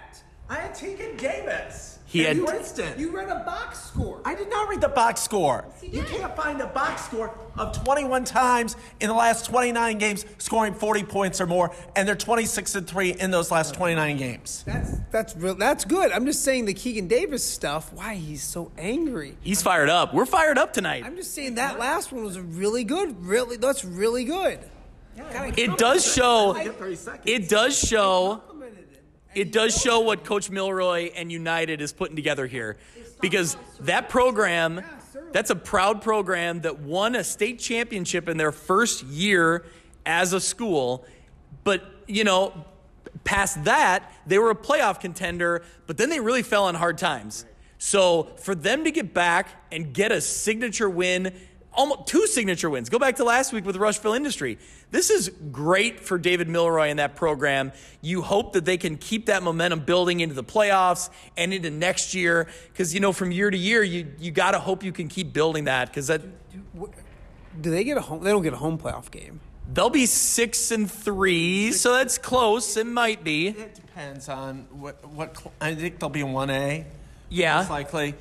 [0.49, 1.99] I had Tegan Davis.
[2.06, 2.99] He had- Princeton.
[2.99, 4.19] You read a box score.
[4.25, 5.63] I did not read the box score.
[5.82, 10.73] You can't find a box score of 21 times in the last 29 games scoring
[10.73, 14.62] 40 points or more, and they're 26 and 3 in those last 29 games.
[14.67, 15.56] That's that's real.
[15.56, 16.12] That's good.
[16.12, 17.93] I'm just saying the Keegan Davis stuff.
[17.93, 19.38] Why he's so angry.
[19.39, 20.13] He's fired up.
[20.13, 21.04] We're fired up tonight.
[21.06, 23.25] I'm just saying that last one was really good.
[23.25, 24.60] Really, that's really good.
[25.15, 26.54] Yeah, It does show.
[26.54, 27.23] Get 30 seconds.
[27.25, 28.41] It does show.
[29.34, 32.78] It does show what Coach Milroy and United is putting together here,
[33.22, 34.82] because that program,
[35.32, 39.65] that's a proud program that won a state championship in their first year
[40.06, 41.06] as a school,
[41.63, 42.65] but you know,
[43.24, 47.46] past that they were a playoff contender, but then they really fell on hard times.
[47.78, 51.34] So for them to get back and get a signature win,
[51.73, 52.89] almost two signature wins.
[52.89, 54.57] Go back to last week with Rushville Industry.
[54.91, 57.71] This is great for David Milroy and that program.
[58.01, 62.13] You hope that they can keep that momentum building into the playoffs and into next
[62.13, 65.07] year because you know from year to year you you got to hope you can
[65.07, 66.21] keep building that because that
[67.62, 68.23] Do they get a home?
[68.23, 69.39] They don't get a home playoff game.
[69.73, 72.75] they'll be 6 and 3, so that's close.
[72.77, 73.49] It might be.
[73.49, 76.86] It depends on what, what I think they'll be in 1A.
[77.29, 77.57] Yeah.
[77.60, 78.15] Most likely.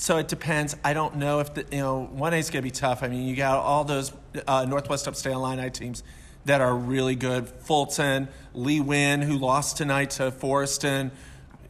[0.00, 0.74] So it depends.
[0.82, 3.02] I don't know if the, you know, 1A is going to be tough.
[3.02, 4.10] I mean, you got all those
[4.46, 6.02] uh, Northwest Upstate Illini teams
[6.46, 7.46] that are really good.
[7.46, 11.10] Fulton, Le-Win, who lost tonight to Forreston.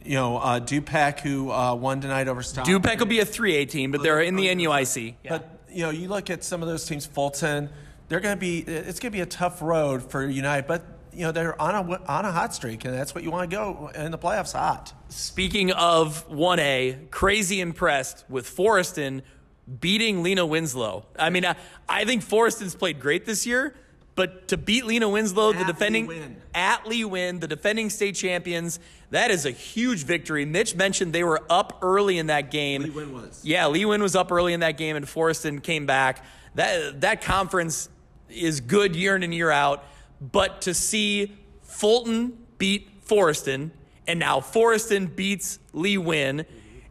[0.05, 2.73] You know, uh, Du-Pec, who uh, won tonight over Stockton.
[2.73, 5.15] Du-Pec will be a 3A team, but they're in the NUIC.
[5.27, 7.69] But you know, you look at some of those teams, Fulton.
[8.07, 8.59] They're going to be.
[8.59, 10.83] It's going to be a tough road for United, but
[11.13, 13.55] you know they're on a on a hot streak, and that's what you want to
[13.55, 14.93] go in the playoffs hot.
[15.09, 19.21] Speaking of 1A, crazy impressed with Forreston
[19.79, 21.05] beating Lena Winslow.
[21.17, 21.55] I mean, I,
[21.87, 23.75] I think Forreston's played great this year,
[24.15, 26.41] but to beat Lena Winslow, the defending Win.
[26.53, 28.79] at Le-Win, the defending state champions,
[29.11, 30.45] that is a huge victory.
[30.45, 32.83] Mitch mentioned they were up early in that game.
[32.83, 33.41] Le-Win was.
[33.43, 36.25] Yeah, Le-Win was up early in that game, and Forreston came back.
[36.55, 37.89] That that conference
[38.29, 39.83] is good year in and year out,
[40.21, 43.71] but to see Fulton beat Forreston,
[44.07, 46.45] and now Forreston beats Le-Win,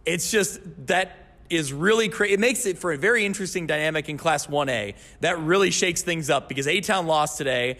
[0.04, 1.16] it's just that
[1.48, 2.34] is really crazy.
[2.34, 4.94] It makes it for a very interesting dynamic in Class 1A.
[5.20, 7.78] That really shakes things up because A Town lost today.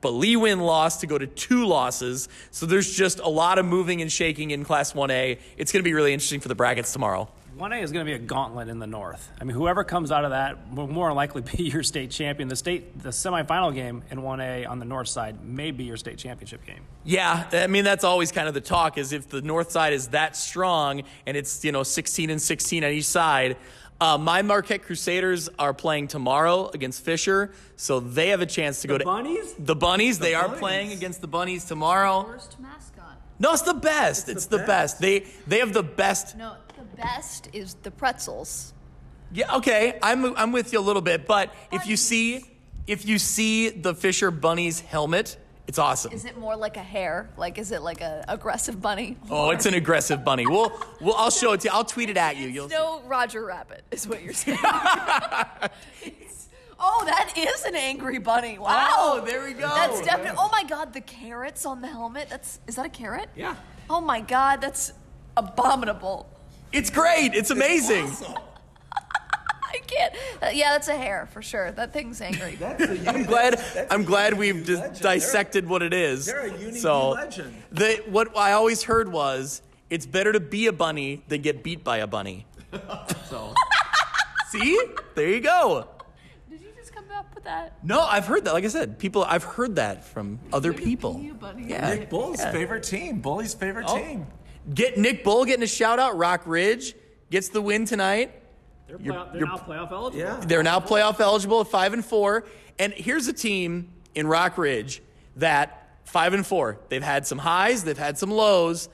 [0.00, 2.28] But Le-Win lost to go to two losses.
[2.50, 5.38] So there's just a lot of moving and shaking in Class 1A.
[5.56, 7.30] It's going to be really interesting for the brackets tomorrow.
[7.62, 9.30] 1A is going to be a gauntlet in the North.
[9.40, 12.48] I mean, whoever comes out of that will more likely be your state champion.
[12.48, 16.18] The state, the semifinal game in 1A on the north side may be your state
[16.18, 16.80] championship game.
[17.04, 20.08] Yeah, I mean that's always kind of the talk is if the north side is
[20.08, 23.56] that strong and it's you know 16 and 16 on each side.
[24.00, 28.88] Uh, my Marquette Crusaders are playing tomorrow against Fisher, so they have a chance to
[28.88, 29.54] go to the Bunnies?
[29.56, 32.24] The Bunnies, they are playing against the Bunnies tomorrow.
[32.24, 32.92] Worst mascot.
[33.42, 34.28] No, it's the best.
[34.28, 35.00] It's, the, best.
[35.00, 36.36] They they have the best.
[36.36, 36.61] No, the
[36.96, 38.72] best is the pretzels.
[39.32, 42.44] Yeah, okay, I'm I'm with you a little bit, but if you see
[42.86, 46.12] if you see the Fisher Bunnies helmet, it's awesome.
[46.12, 47.30] Is it more like a hare?
[47.36, 49.16] Like, is it like a aggressive bunny?
[49.30, 50.46] Oh, it's an aggressive bunny.
[50.46, 51.74] We'll, we'll I'll show it to you.
[51.74, 52.48] I'll tweet it at you.
[52.48, 54.58] You'll no Roger Rabbit is what you're saying.
[56.84, 58.58] Oh, that is an angry bunny.
[58.58, 58.88] Wow.
[58.98, 59.68] Oh, there we go.
[59.68, 60.36] That's definitely.
[60.36, 62.28] Oh my God, the carrots on the helmet.
[62.28, 63.28] That's is that a carrot?
[63.36, 63.54] Yeah.
[63.88, 64.92] Oh my God, that's
[65.36, 66.28] abominable.
[66.72, 67.34] It's great.
[67.34, 68.10] It's amazing.
[68.94, 70.14] I can't.
[70.42, 71.70] Uh, yeah, that's a hare for sure.
[71.72, 72.58] That thing's angry.
[73.06, 73.62] I'm glad.
[73.90, 75.00] I'm glad we've dis- legend.
[75.00, 76.26] dissected what it is.
[76.26, 77.54] they're a Uni so, legend.
[77.70, 81.84] The, what I always heard was it's better to be a bunny than get beat
[81.84, 82.46] by a bunny.
[83.30, 83.54] so,
[84.50, 84.78] see,
[85.14, 85.88] there you go.
[86.50, 87.82] Did you just come up with that?
[87.82, 88.52] No, I've heard that.
[88.52, 89.24] Like I said, people.
[89.24, 91.14] I've heard that from other people.
[91.40, 91.66] Bunny.
[91.68, 91.94] Yeah.
[91.94, 92.52] Nick Bull's Yeah.
[92.52, 93.20] favorite team.
[93.20, 93.96] Bully's favorite Oh.
[93.96, 94.26] team.
[94.72, 96.16] Get Nick Bull getting a shout out.
[96.16, 96.94] Rockridge
[97.30, 98.32] gets the win tonight.
[98.86, 100.18] They're, You're- playoff, they're you're- now playoff eligible.
[100.18, 100.40] Yeah.
[100.44, 102.44] They're now playoff eligible at five and four.
[102.78, 105.00] And here's a team in Rockridge
[105.36, 106.78] that five and four.
[106.88, 108.88] They've had some highs, they've had some lows,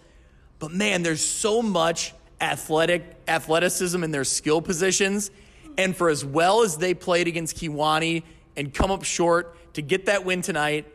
[0.59, 5.31] but man, there's so much athletic athleticism in their skill positions.
[5.77, 8.23] And for as well as they played against Kewanee
[8.57, 10.87] and come up short to get that win tonight,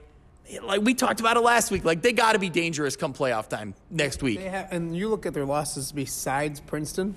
[0.63, 3.47] like we talked about it last week, like they got to be dangerous come playoff
[3.49, 4.39] time next week.
[4.39, 7.15] They have, and you look at their losses besides Princeton.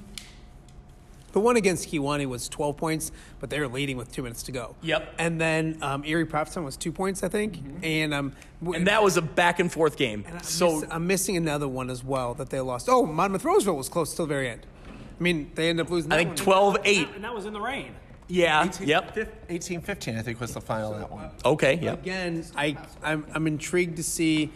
[1.32, 4.52] The one against Kewanee was 12 points, but they were leading with two minutes to
[4.52, 4.74] go.
[4.80, 5.16] Yep.
[5.18, 7.58] And then um, Erie Prophetstown was two points, I think.
[7.82, 10.24] And um, w- And that was a back and forth game.
[10.32, 12.88] I'm So miss- I'm missing another one as well that they lost.
[12.88, 14.64] Oh, Monmouth Roseville was close till the very end.
[14.88, 16.10] I mean, they ended up losing.
[16.10, 16.36] I think one.
[16.36, 17.08] 12 8.
[17.16, 17.94] And that was in the rain.
[18.28, 18.70] Yeah.
[18.80, 19.46] Yep.
[19.48, 21.30] 18 15, I think, was the final of that one.
[21.44, 21.78] Okay.
[21.80, 22.00] Yep.
[22.00, 24.50] Again, I I'm, I'm intrigued to see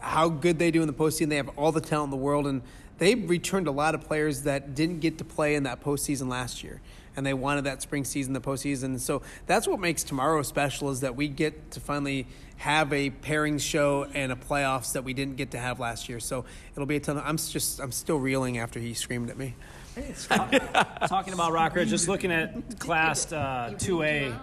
[0.00, 1.28] how good they do in the postseason.
[1.28, 2.62] They have all the talent in the world, and
[2.98, 6.64] they returned a lot of players that didn't get to play in that postseason last
[6.64, 6.80] year,
[7.16, 8.98] and they wanted that spring season, the postseason.
[8.98, 13.58] So that's what makes tomorrow special is that we get to finally have a pairing
[13.58, 16.18] show and a playoffs that we didn't get to have last year.
[16.18, 17.18] So it'll be a ton.
[17.18, 19.54] Of, I'm just I'm still reeling after he screamed at me.
[19.98, 24.38] Talking about Rockridge, just looking at Class uh, 2A,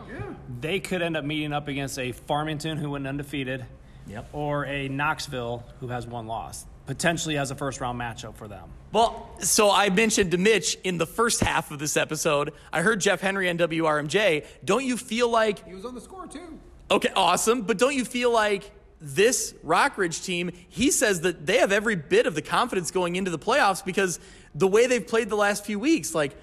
[0.62, 3.65] they could end up meeting up against a Farmington who went undefeated,
[4.08, 4.30] Yep.
[4.34, 8.70] or a Knoxville who has one loss, potentially as a first round matchup for them.
[8.91, 13.00] Well, so I mentioned to Mitch in the first half of this episode, I heard
[13.02, 14.46] Jeff Henry on WRMJ.
[14.63, 16.60] Don't you feel like, He was on the score too.
[16.91, 21.72] okay, awesome, but don't you feel like this Rockridge team, he says that they have
[21.72, 24.20] every bit of the confidence going into the playoffs because
[24.56, 26.36] the way they've played the last few weeks, like,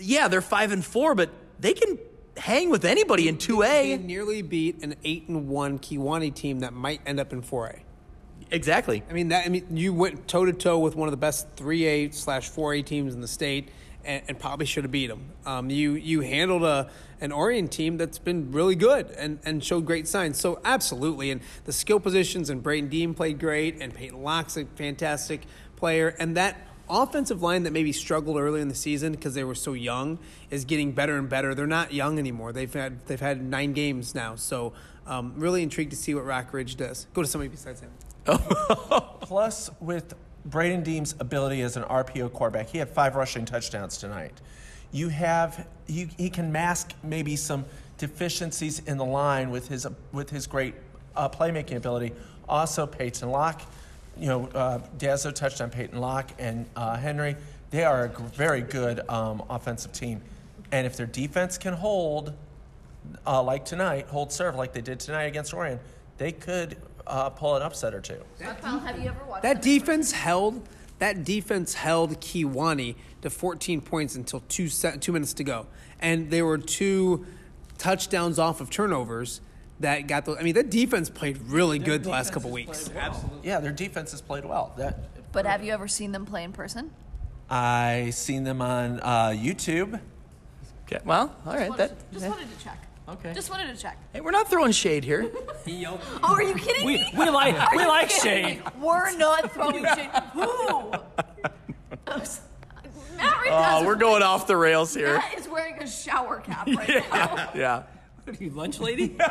[0.00, 1.98] yeah, they're five and four, but they can
[2.36, 4.02] hang with anybody in 2A.
[4.02, 7.80] nearly beat an eight and one Kewanee team that might end up in 4A.
[8.50, 9.02] Exactly.
[9.08, 9.44] I mean that.
[9.44, 12.48] I mean you went toe to toe with one of the best three A slash
[12.48, 13.68] four A teams in the state,
[14.04, 15.32] and, and probably should have beat them.
[15.44, 19.84] Um, you you handled a an Orion team that's been really good and, and showed
[19.84, 20.40] great signs.
[20.40, 24.64] So absolutely, and the skill positions and Brayton Dean played great, and Peyton Locke's a
[24.64, 25.42] fantastic
[25.76, 26.56] player, and that
[26.90, 30.18] offensive line that maybe struggled early in the season because they were so young
[30.50, 31.54] is getting better and better.
[31.54, 32.52] They're not young anymore.
[32.52, 34.72] They've had they've had nine games now, so
[35.06, 37.06] um, really intrigued to see what Rockridge does.
[37.14, 37.90] Go to somebody besides him.
[39.20, 44.40] Plus, with Braden Deem's ability as an RPO quarterback, he had five rushing touchdowns tonight.
[44.92, 47.64] You have you, he can mask maybe some
[47.98, 50.74] deficiencies in the line with his with his great
[51.16, 52.12] uh, playmaking ability.
[52.48, 53.60] Also, Peyton Locke,
[54.18, 57.36] you know, uh, Dazzo touched on Peyton Locke and uh, Henry.
[57.70, 60.20] They are a g- very good um, offensive team,
[60.72, 62.32] and if their defense can hold
[63.26, 65.78] uh, like tonight, hold serve like they did tonight against Orion,
[66.16, 66.76] they could
[67.06, 68.18] uh, pull an upset or two.
[68.60, 70.66] Kyle, have you ever watched That defense held
[70.98, 75.66] that defense held Kewanee to 14 points until two se- two minutes to go,
[76.00, 77.24] and there were two
[77.76, 79.40] touchdowns off of turnovers
[79.80, 80.36] that got those.
[80.38, 82.90] I mean, that defense played really good the last couple weeks.
[82.94, 83.48] Absolutely.
[83.48, 84.74] Yeah, their defense has played well.
[84.76, 86.90] That But have you ever seen them play in person?
[87.50, 90.00] I seen them on uh, YouTube.
[90.86, 90.98] Okay.
[91.04, 91.74] Well, all right.
[91.76, 92.84] That, Just wanted to check.
[93.08, 93.32] Okay.
[93.32, 93.96] Just wanted to check.
[94.12, 95.30] hey, we're not throwing shade here.
[95.70, 97.12] Oh, are you kidding We, me?
[97.18, 98.62] we like Are we like kidding shade.
[98.80, 100.08] We're not throwing shade.
[100.32, 100.90] Who?
[102.06, 105.14] Matt Reed Oh, we're going off the rails here.
[105.18, 107.50] Matt is wearing a shower cap right now.
[107.54, 107.82] Yeah.
[108.28, 109.16] What are you, lunch lady?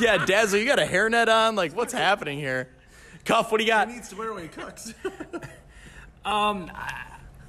[0.00, 1.54] Yeah, Dazzle, you got a hairnet on?
[1.54, 2.68] Like, what's happening here?
[3.24, 3.88] Cuff, what do you got?
[3.88, 4.92] needs to wear when he cooks.
[6.24, 6.68] um,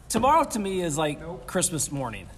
[0.08, 2.30] Tomorrow to me is like Christmas morning.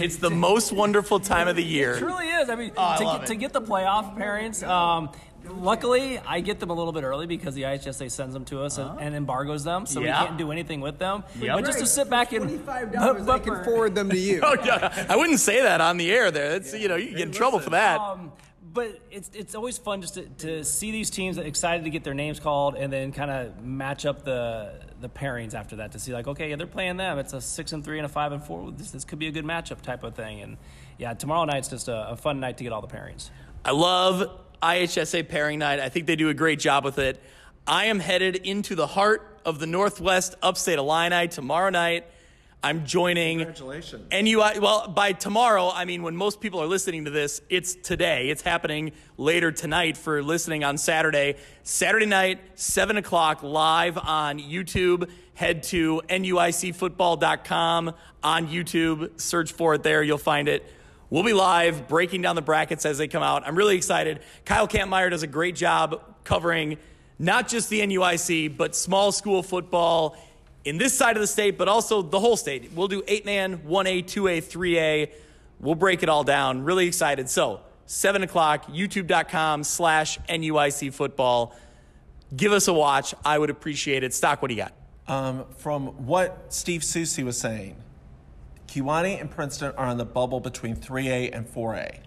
[0.00, 1.92] It's the most wonderful time of the year.
[1.92, 2.06] It year.
[2.06, 2.50] really is.
[2.50, 5.10] I mean, I to, love get, to get the playoff pairings, um,
[5.50, 8.78] luckily I get them a little bit early because the IHSA sends them to us
[8.78, 10.20] and, and embargoes them, so Yeah.
[10.20, 11.24] we can't do anything with them.
[11.40, 11.56] Yep.
[11.56, 14.40] But just to sit back and $25 I can forward them to you.
[14.46, 15.06] Oh, yeah.
[15.08, 16.50] I wouldn't say that on the air there.
[16.58, 17.98] That's, you know, you get in trouble for that.
[18.00, 18.32] Um,
[18.72, 22.12] but it's it's always fun just to, to see these teams excited to get their
[22.12, 24.70] names called and then kind of match up the
[25.00, 27.72] the pairings after that to see like okay yeah, they're playing them it's a six
[27.72, 30.04] and three and a five and four this, this could be a good matchup type
[30.04, 30.58] of thing and
[30.98, 33.30] yeah tomorrow night's just a, a fun night to get all the pairings
[33.64, 34.30] I love
[34.62, 35.80] IHSA pairing night.
[35.80, 37.20] I think they do a great job with it.
[37.66, 42.04] I am headed into the heart of the Northwest Upstate Illini tomorrow night.
[42.62, 44.10] I'm joining Congratulations.
[44.10, 44.58] NUI.
[44.58, 48.28] Well, by tomorrow, I mean when most people are listening to this, it's today.
[48.28, 51.36] It's happening later tonight for listening on Saturday.
[51.62, 55.08] Saturday night, 7 o'clock, live on YouTube.
[55.34, 57.94] Head to NUICfootball.com
[58.24, 59.20] on YouTube.
[59.20, 60.02] Search for it there.
[60.02, 60.64] You'll find it.
[61.08, 63.46] We'll be live breaking down the brackets as they come out.
[63.46, 64.20] I'm really excited.
[64.44, 66.78] Kyle Kampmeyer does a great job covering
[67.18, 70.16] not just the NUIC, but small school football
[70.64, 72.72] in this side of the state, but also the whole state.
[72.72, 75.12] We'll do eight man, 1A, 2A, 3A.
[75.60, 76.64] We'll break it all down.
[76.64, 77.30] Really excited.
[77.30, 81.54] So, 7 o'clock, youtube.com slash NUIC football.
[82.34, 83.14] Give us a watch.
[83.24, 84.12] I would appreciate it.
[84.12, 84.72] Stock, what do you got?
[85.06, 87.76] Um, from what Steve Susi was saying,
[88.76, 92.00] Kewanee and Princeton are on the bubble between 3A and 4A.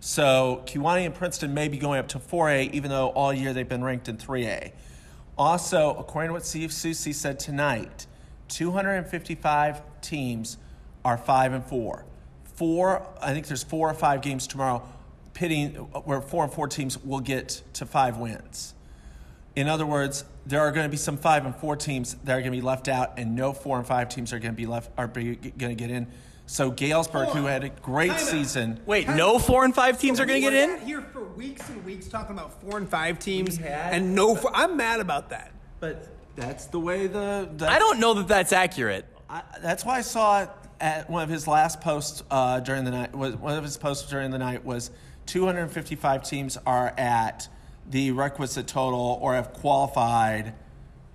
[0.00, 3.68] So Kewanee and Princeton may be going up to 4A, even though all year they've
[3.68, 4.72] been ranked in 3A.
[5.36, 8.06] Also, according to what Steve said tonight,
[8.48, 10.56] 255 teams
[11.04, 12.06] are five and four.
[12.54, 14.88] Four, I think there's four or five games tomorrow,
[15.34, 18.74] pitting where four and four teams will get to five wins.
[19.54, 22.40] In other words, there are going to be some five and four teams that are
[22.40, 24.66] going to be left out, and no four and five teams are going to be
[24.66, 26.06] left are going to get in.
[26.46, 30.24] So Galesburg, who had a great Time season, Wait, no four and five teams are
[30.24, 30.80] going to get in?
[30.86, 34.34] Here for weeks and weeks talking about four and five teams, and no.
[34.34, 35.52] Four, I'm mad about that.
[35.80, 37.50] but that's the way the.
[37.68, 39.04] I don't know that that's accurate.
[39.28, 42.92] I, that's why I saw it at one of his last posts uh, during the
[42.92, 43.14] night.
[43.14, 44.90] Was one of his posts during the night was
[45.26, 47.48] 255 teams are at
[47.90, 50.54] the requisite total or have qualified,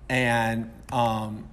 [0.08, 1.48] and um,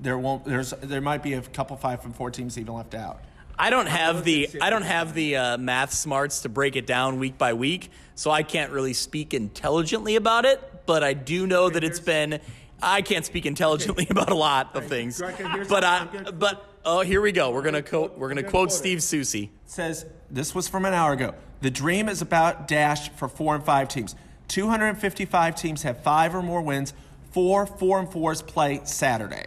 [0.00, 0.44] there won't.
[0.44, 3.22] There's there might be a couple five and four teams even left out.
[3.58, 7.18] I don't have the I don't have the uh, math smarts to break it down
[7.18, 10.86] week by week, so I can't really speak intelligently about it.
[10.86, 12.40] But I do know that it's been.
[12.80, 15.20] I can't speak intelligently about a lot of things,
[15.68, 17.50] but I, but oh, here we go.
[17.50, 18.16] We're gonna quote.
[18.16, 19.50] We're gonna quote Steve Susi.
[19.66, 21.34] says this was from an hour ago.
[21.60, 24.14] The dream is about dash for four and five teams.
[24.48, 26.94] 255 teams have five or more wins.
[27.32, 29.46] Four four and fours play Saturday.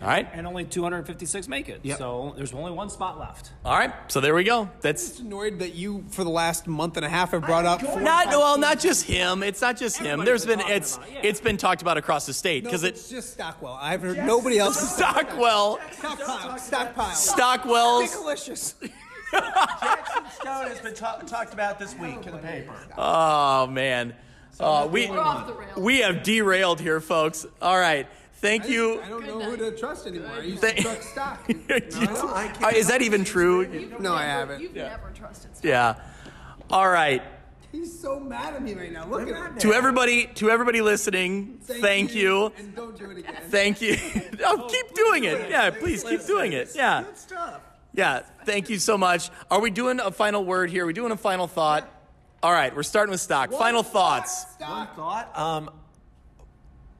[0.00, 1.80] All right, And only 256 make it.
[1.82, 1.98] Yep.
[1.98, 3.50] So there's only one spot left.
[3.64, 3.92] all right.
[4.06, 4.70] So there we go.
[4.80, 7.82] That's just annoyed that you, for the last month and a half, have brought up
[7.82, 8.54] four not well.
[8.54, 8.60] teams.
[8.60, 9.42] Not just him.
[9.42, 10.24] It's not just him.
[10.24, 11.20] There's been talking it's about it, yeah.
[11.24, 13.76] it's been talked about across the state No, because it's it just Stockwell.
[13.82, 14.78] I've heard nobody else.
[14.94, 16.58] Stockwell Stockpile.
[16.58, 17.14] Stockpile.
[17.16, 18.12] Stockwell's.
[18.12, 18.76] Delicious.
[20.22, 22.74] Jackson Stone has been ta- talked about this week in the paper.
[22.96, 24.14] Oh man,
[24.60, 25.76] uh, we We're off the rails.
[25.76, 27.46] we have derailed here, folks.
[27.62, 29.00] All right, thank you.
[29.00, 30.30] I don't know who to trust anymore.
[30.30, 31.40] I used Thank- to trust stock.
[31.48, 33.88] i can't Is that even true?
[33.98, 34.60] No, I haven't.
[34.60, 35.64] You've never trusted Stock.
[35.64, 35.94] Yeah.
[36.70, 37.22] All right.
[37.70, 39.06] He's so mad at me right now.
[39.06, 39.58] Look at him.
[39.58, 42.50] To everybody, to everybody listening, thank, you.
[42.56, 43.34] And don't do it again.
[43.50, 43.96] Thank you.
[44.44, 45.50] oh, keep doing it.
[45.50, 46.72] Yeah, please keep doing it.
[46.74, 47.02] Yeah.
[47.02, 47.60] Good stuff.
[47.98, 48.20] Yeah.
[48.44, 49.28] Thank you so much.
[49.50, 50.84] Are we doing a final word here?
[50.84, 51.92] Are we doing a final thought?
[52.44, 53.50] All right, we're starting with stock.
[53.50, 54.46] Final thoughts.
[54.58, 55.36] One thought.
[55.36, 55.68] Um,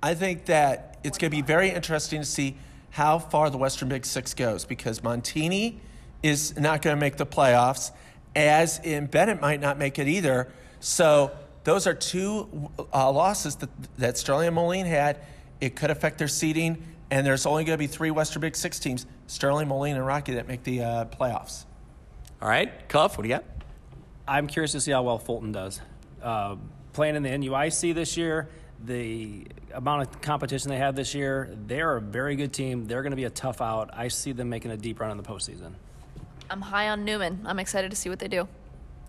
[0.02, 2.56] I think that it's going to be very interesting to see
[2.90, 5.76] how far the Western Big Six goes because Montini
[6.24, 7.92] is not going to make the playoffs,
[8.34, 10.48] as in Bennett might not make it either.
[10.80, 11.30] So
[11.62, 15.20] those are two uh, losses that, that Sterling and Moline had.
[15.60, 18.78] It could affect their seeding, and there's only going to be three Western Big Six
[18.78, 21.64] teams: Sterling, Moline, and Rocky that make the uh, playoffs.
[22.40, 23.44] All right, Cuff, what do you got?
[24.26, 25.80] I'm curious to see how well Fulton does.
[26.22, 26.56] Uh,
[26.92, 28.48] playing in the NUIC this year,
[28.84, 32.84] the amount of competition they have this year, they're a very good team.
[32.86, 33.90] They're going to be a tough out.
[33.92, 35.72] I see them making a deep run in the postseason.
[36.50, 37.40] I'm high on Newman.
[37.44, 38.48] I'm excited to see what they do.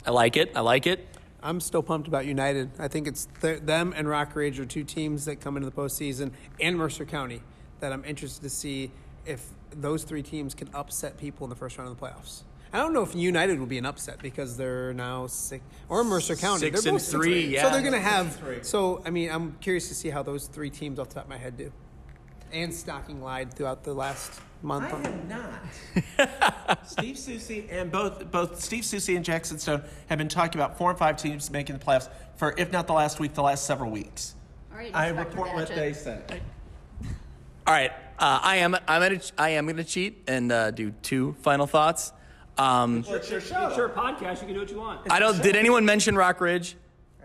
[0.06, 0.52] I like it.
[0.56, 1.06] I like it.
[1.41, 2.72] I'm still pumped about United.
[2.80, 6.32] I think it's th- them and Rockridge are two teams that come into the postseason,
[6.60, 7.41] and Mercer County
[7.80, 8.91] that I'm interested to see
[9.25, 12.43] if those three teams can upset people in the first round of the playoffs.
[12.71, 16.36] I don't know if United will be an upset because they're now six or Mercer
[16.36, 16.59] County.
[16.59, 17.69] Six they're and both three, So yeah.
[17.69, 18.39] they're going to have.
[18.61, 21.30] So I mean, I'm curious to see how those three teams off the top of
[21.30, 21.71] my head do.
[22.51, 24.93] And stocking lied throughout the last month.
[24.93, 26.80] I am not.
[26.88, 30.89] Steve Susi and both both Steve Susi and Jackson Stone have been talking about four
[30.89, 33.91] and five teams making the playoffs for, if not the last week, the last several
[33.91, 34.36] weeks.
[34.71, 35.75] All right, I Inspector report what Gadget.
[35.75, 36.41] they say.
[37.70, 38.74] All right, uh, I am.
[38.88, 39.22] I'm gonna.
[39.38, 42.11] I am gonna cheat and uh, do two final thoughts.
[42.57, 43.39] Um, It's your
[43.89, 44.41] podcast.
[44.41, 45.01] You can do what you want.
[45.11, 45.39] I don't.
[45.39, 46.74] Did anyone mention Rockridge?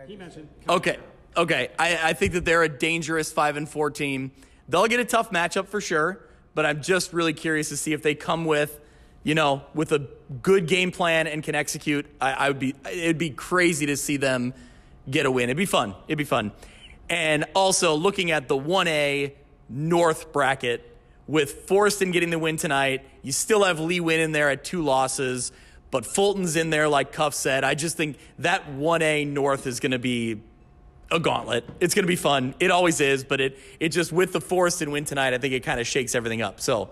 [0.07, 0.49] He mentioned.
[0.68, 0.99] Okay.
[1.34, 1.70] Okay.
[1.78, 4.32] I, I think that they're a dangerous five and four team.
[4.68, 8.03] They'll get a tough matchup for sure, but I'm just really curious to see if
[8.03, 8.78] they come with,
[9.22, 10.07] you know, with a
[10.42, 12.05] good game plan and can execute.
[12.20, 12.74] I, I would be.
[12.84, 14.53] It'd be crazy to see them
[15.11, 15.45] get a win.
[15.45, 15.95] It'd be fun.
[16.07, 16.53] It'd be fun.
[17.09, 19.34] And also looking at the one A
[19.69, 20.97] North bracket
[21.27, 23.05] with Forreston getting the win tonight.
[23.23, 25.53] You still have Le-Win in there at two losses,
[25.91, 27.65] but Fulton's in there, like Cuff said.
[27.65, 30.41] I just think that 1A North is going to be
[31.11, 31.65] a gauntlet.
[31.81, 32.55] It's going to be fun.
[32.61, 35.61] It always is, but it it just with the Forreston win tonight, I think it
[35.61, 36.61] kind of shakes everything up.
[36.61, 36.91] So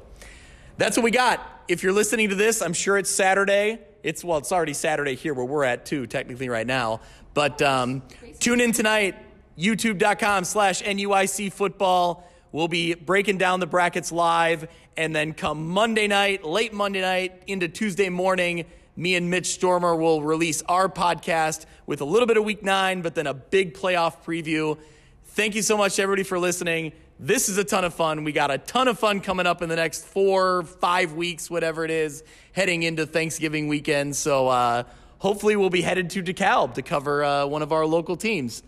[0.78, 1.64] that's what we got.
[1.68, 3.80] If you're listening to this, I'm sure it's Saturday.
[4.02, 7.00] It's well, it's already Saturday here where we're at too, technically right now.
[7.34, 8.02] But um,
[8.40, 9.16] tune in tonight,
[9.58, 12.28] youtube.com slash NUIC football.
[12.52, 14.68] We'll be breaking down the brackets live.
[14.96, 19.96] And then come Monday night, late Monday night into Tuesday morning, me and Mitch Stormer
[19.96, 23.72] will release our podcast with a little bit of week nine, but then a big
[23.72, 24.78] playoff preview.
[25.24, 26.92] Thank you so much, everybody, for listening.
[27.18, 28.22] This is a ton of fun.
[28.22, 31.86] We got a ton of fun coming up in the next four, five weeks, whatever
[31.86, 32.22] it is,
[32.52, 34.14] heading into Thanksgiving weekend.
[34.14, 34.82] So uh,
[35.20, 38.62] hopefully, we'll be headed to DeKalb to cover uh, one of our local teams.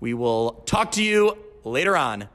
[0.00, 2.28] We will talk to you later on.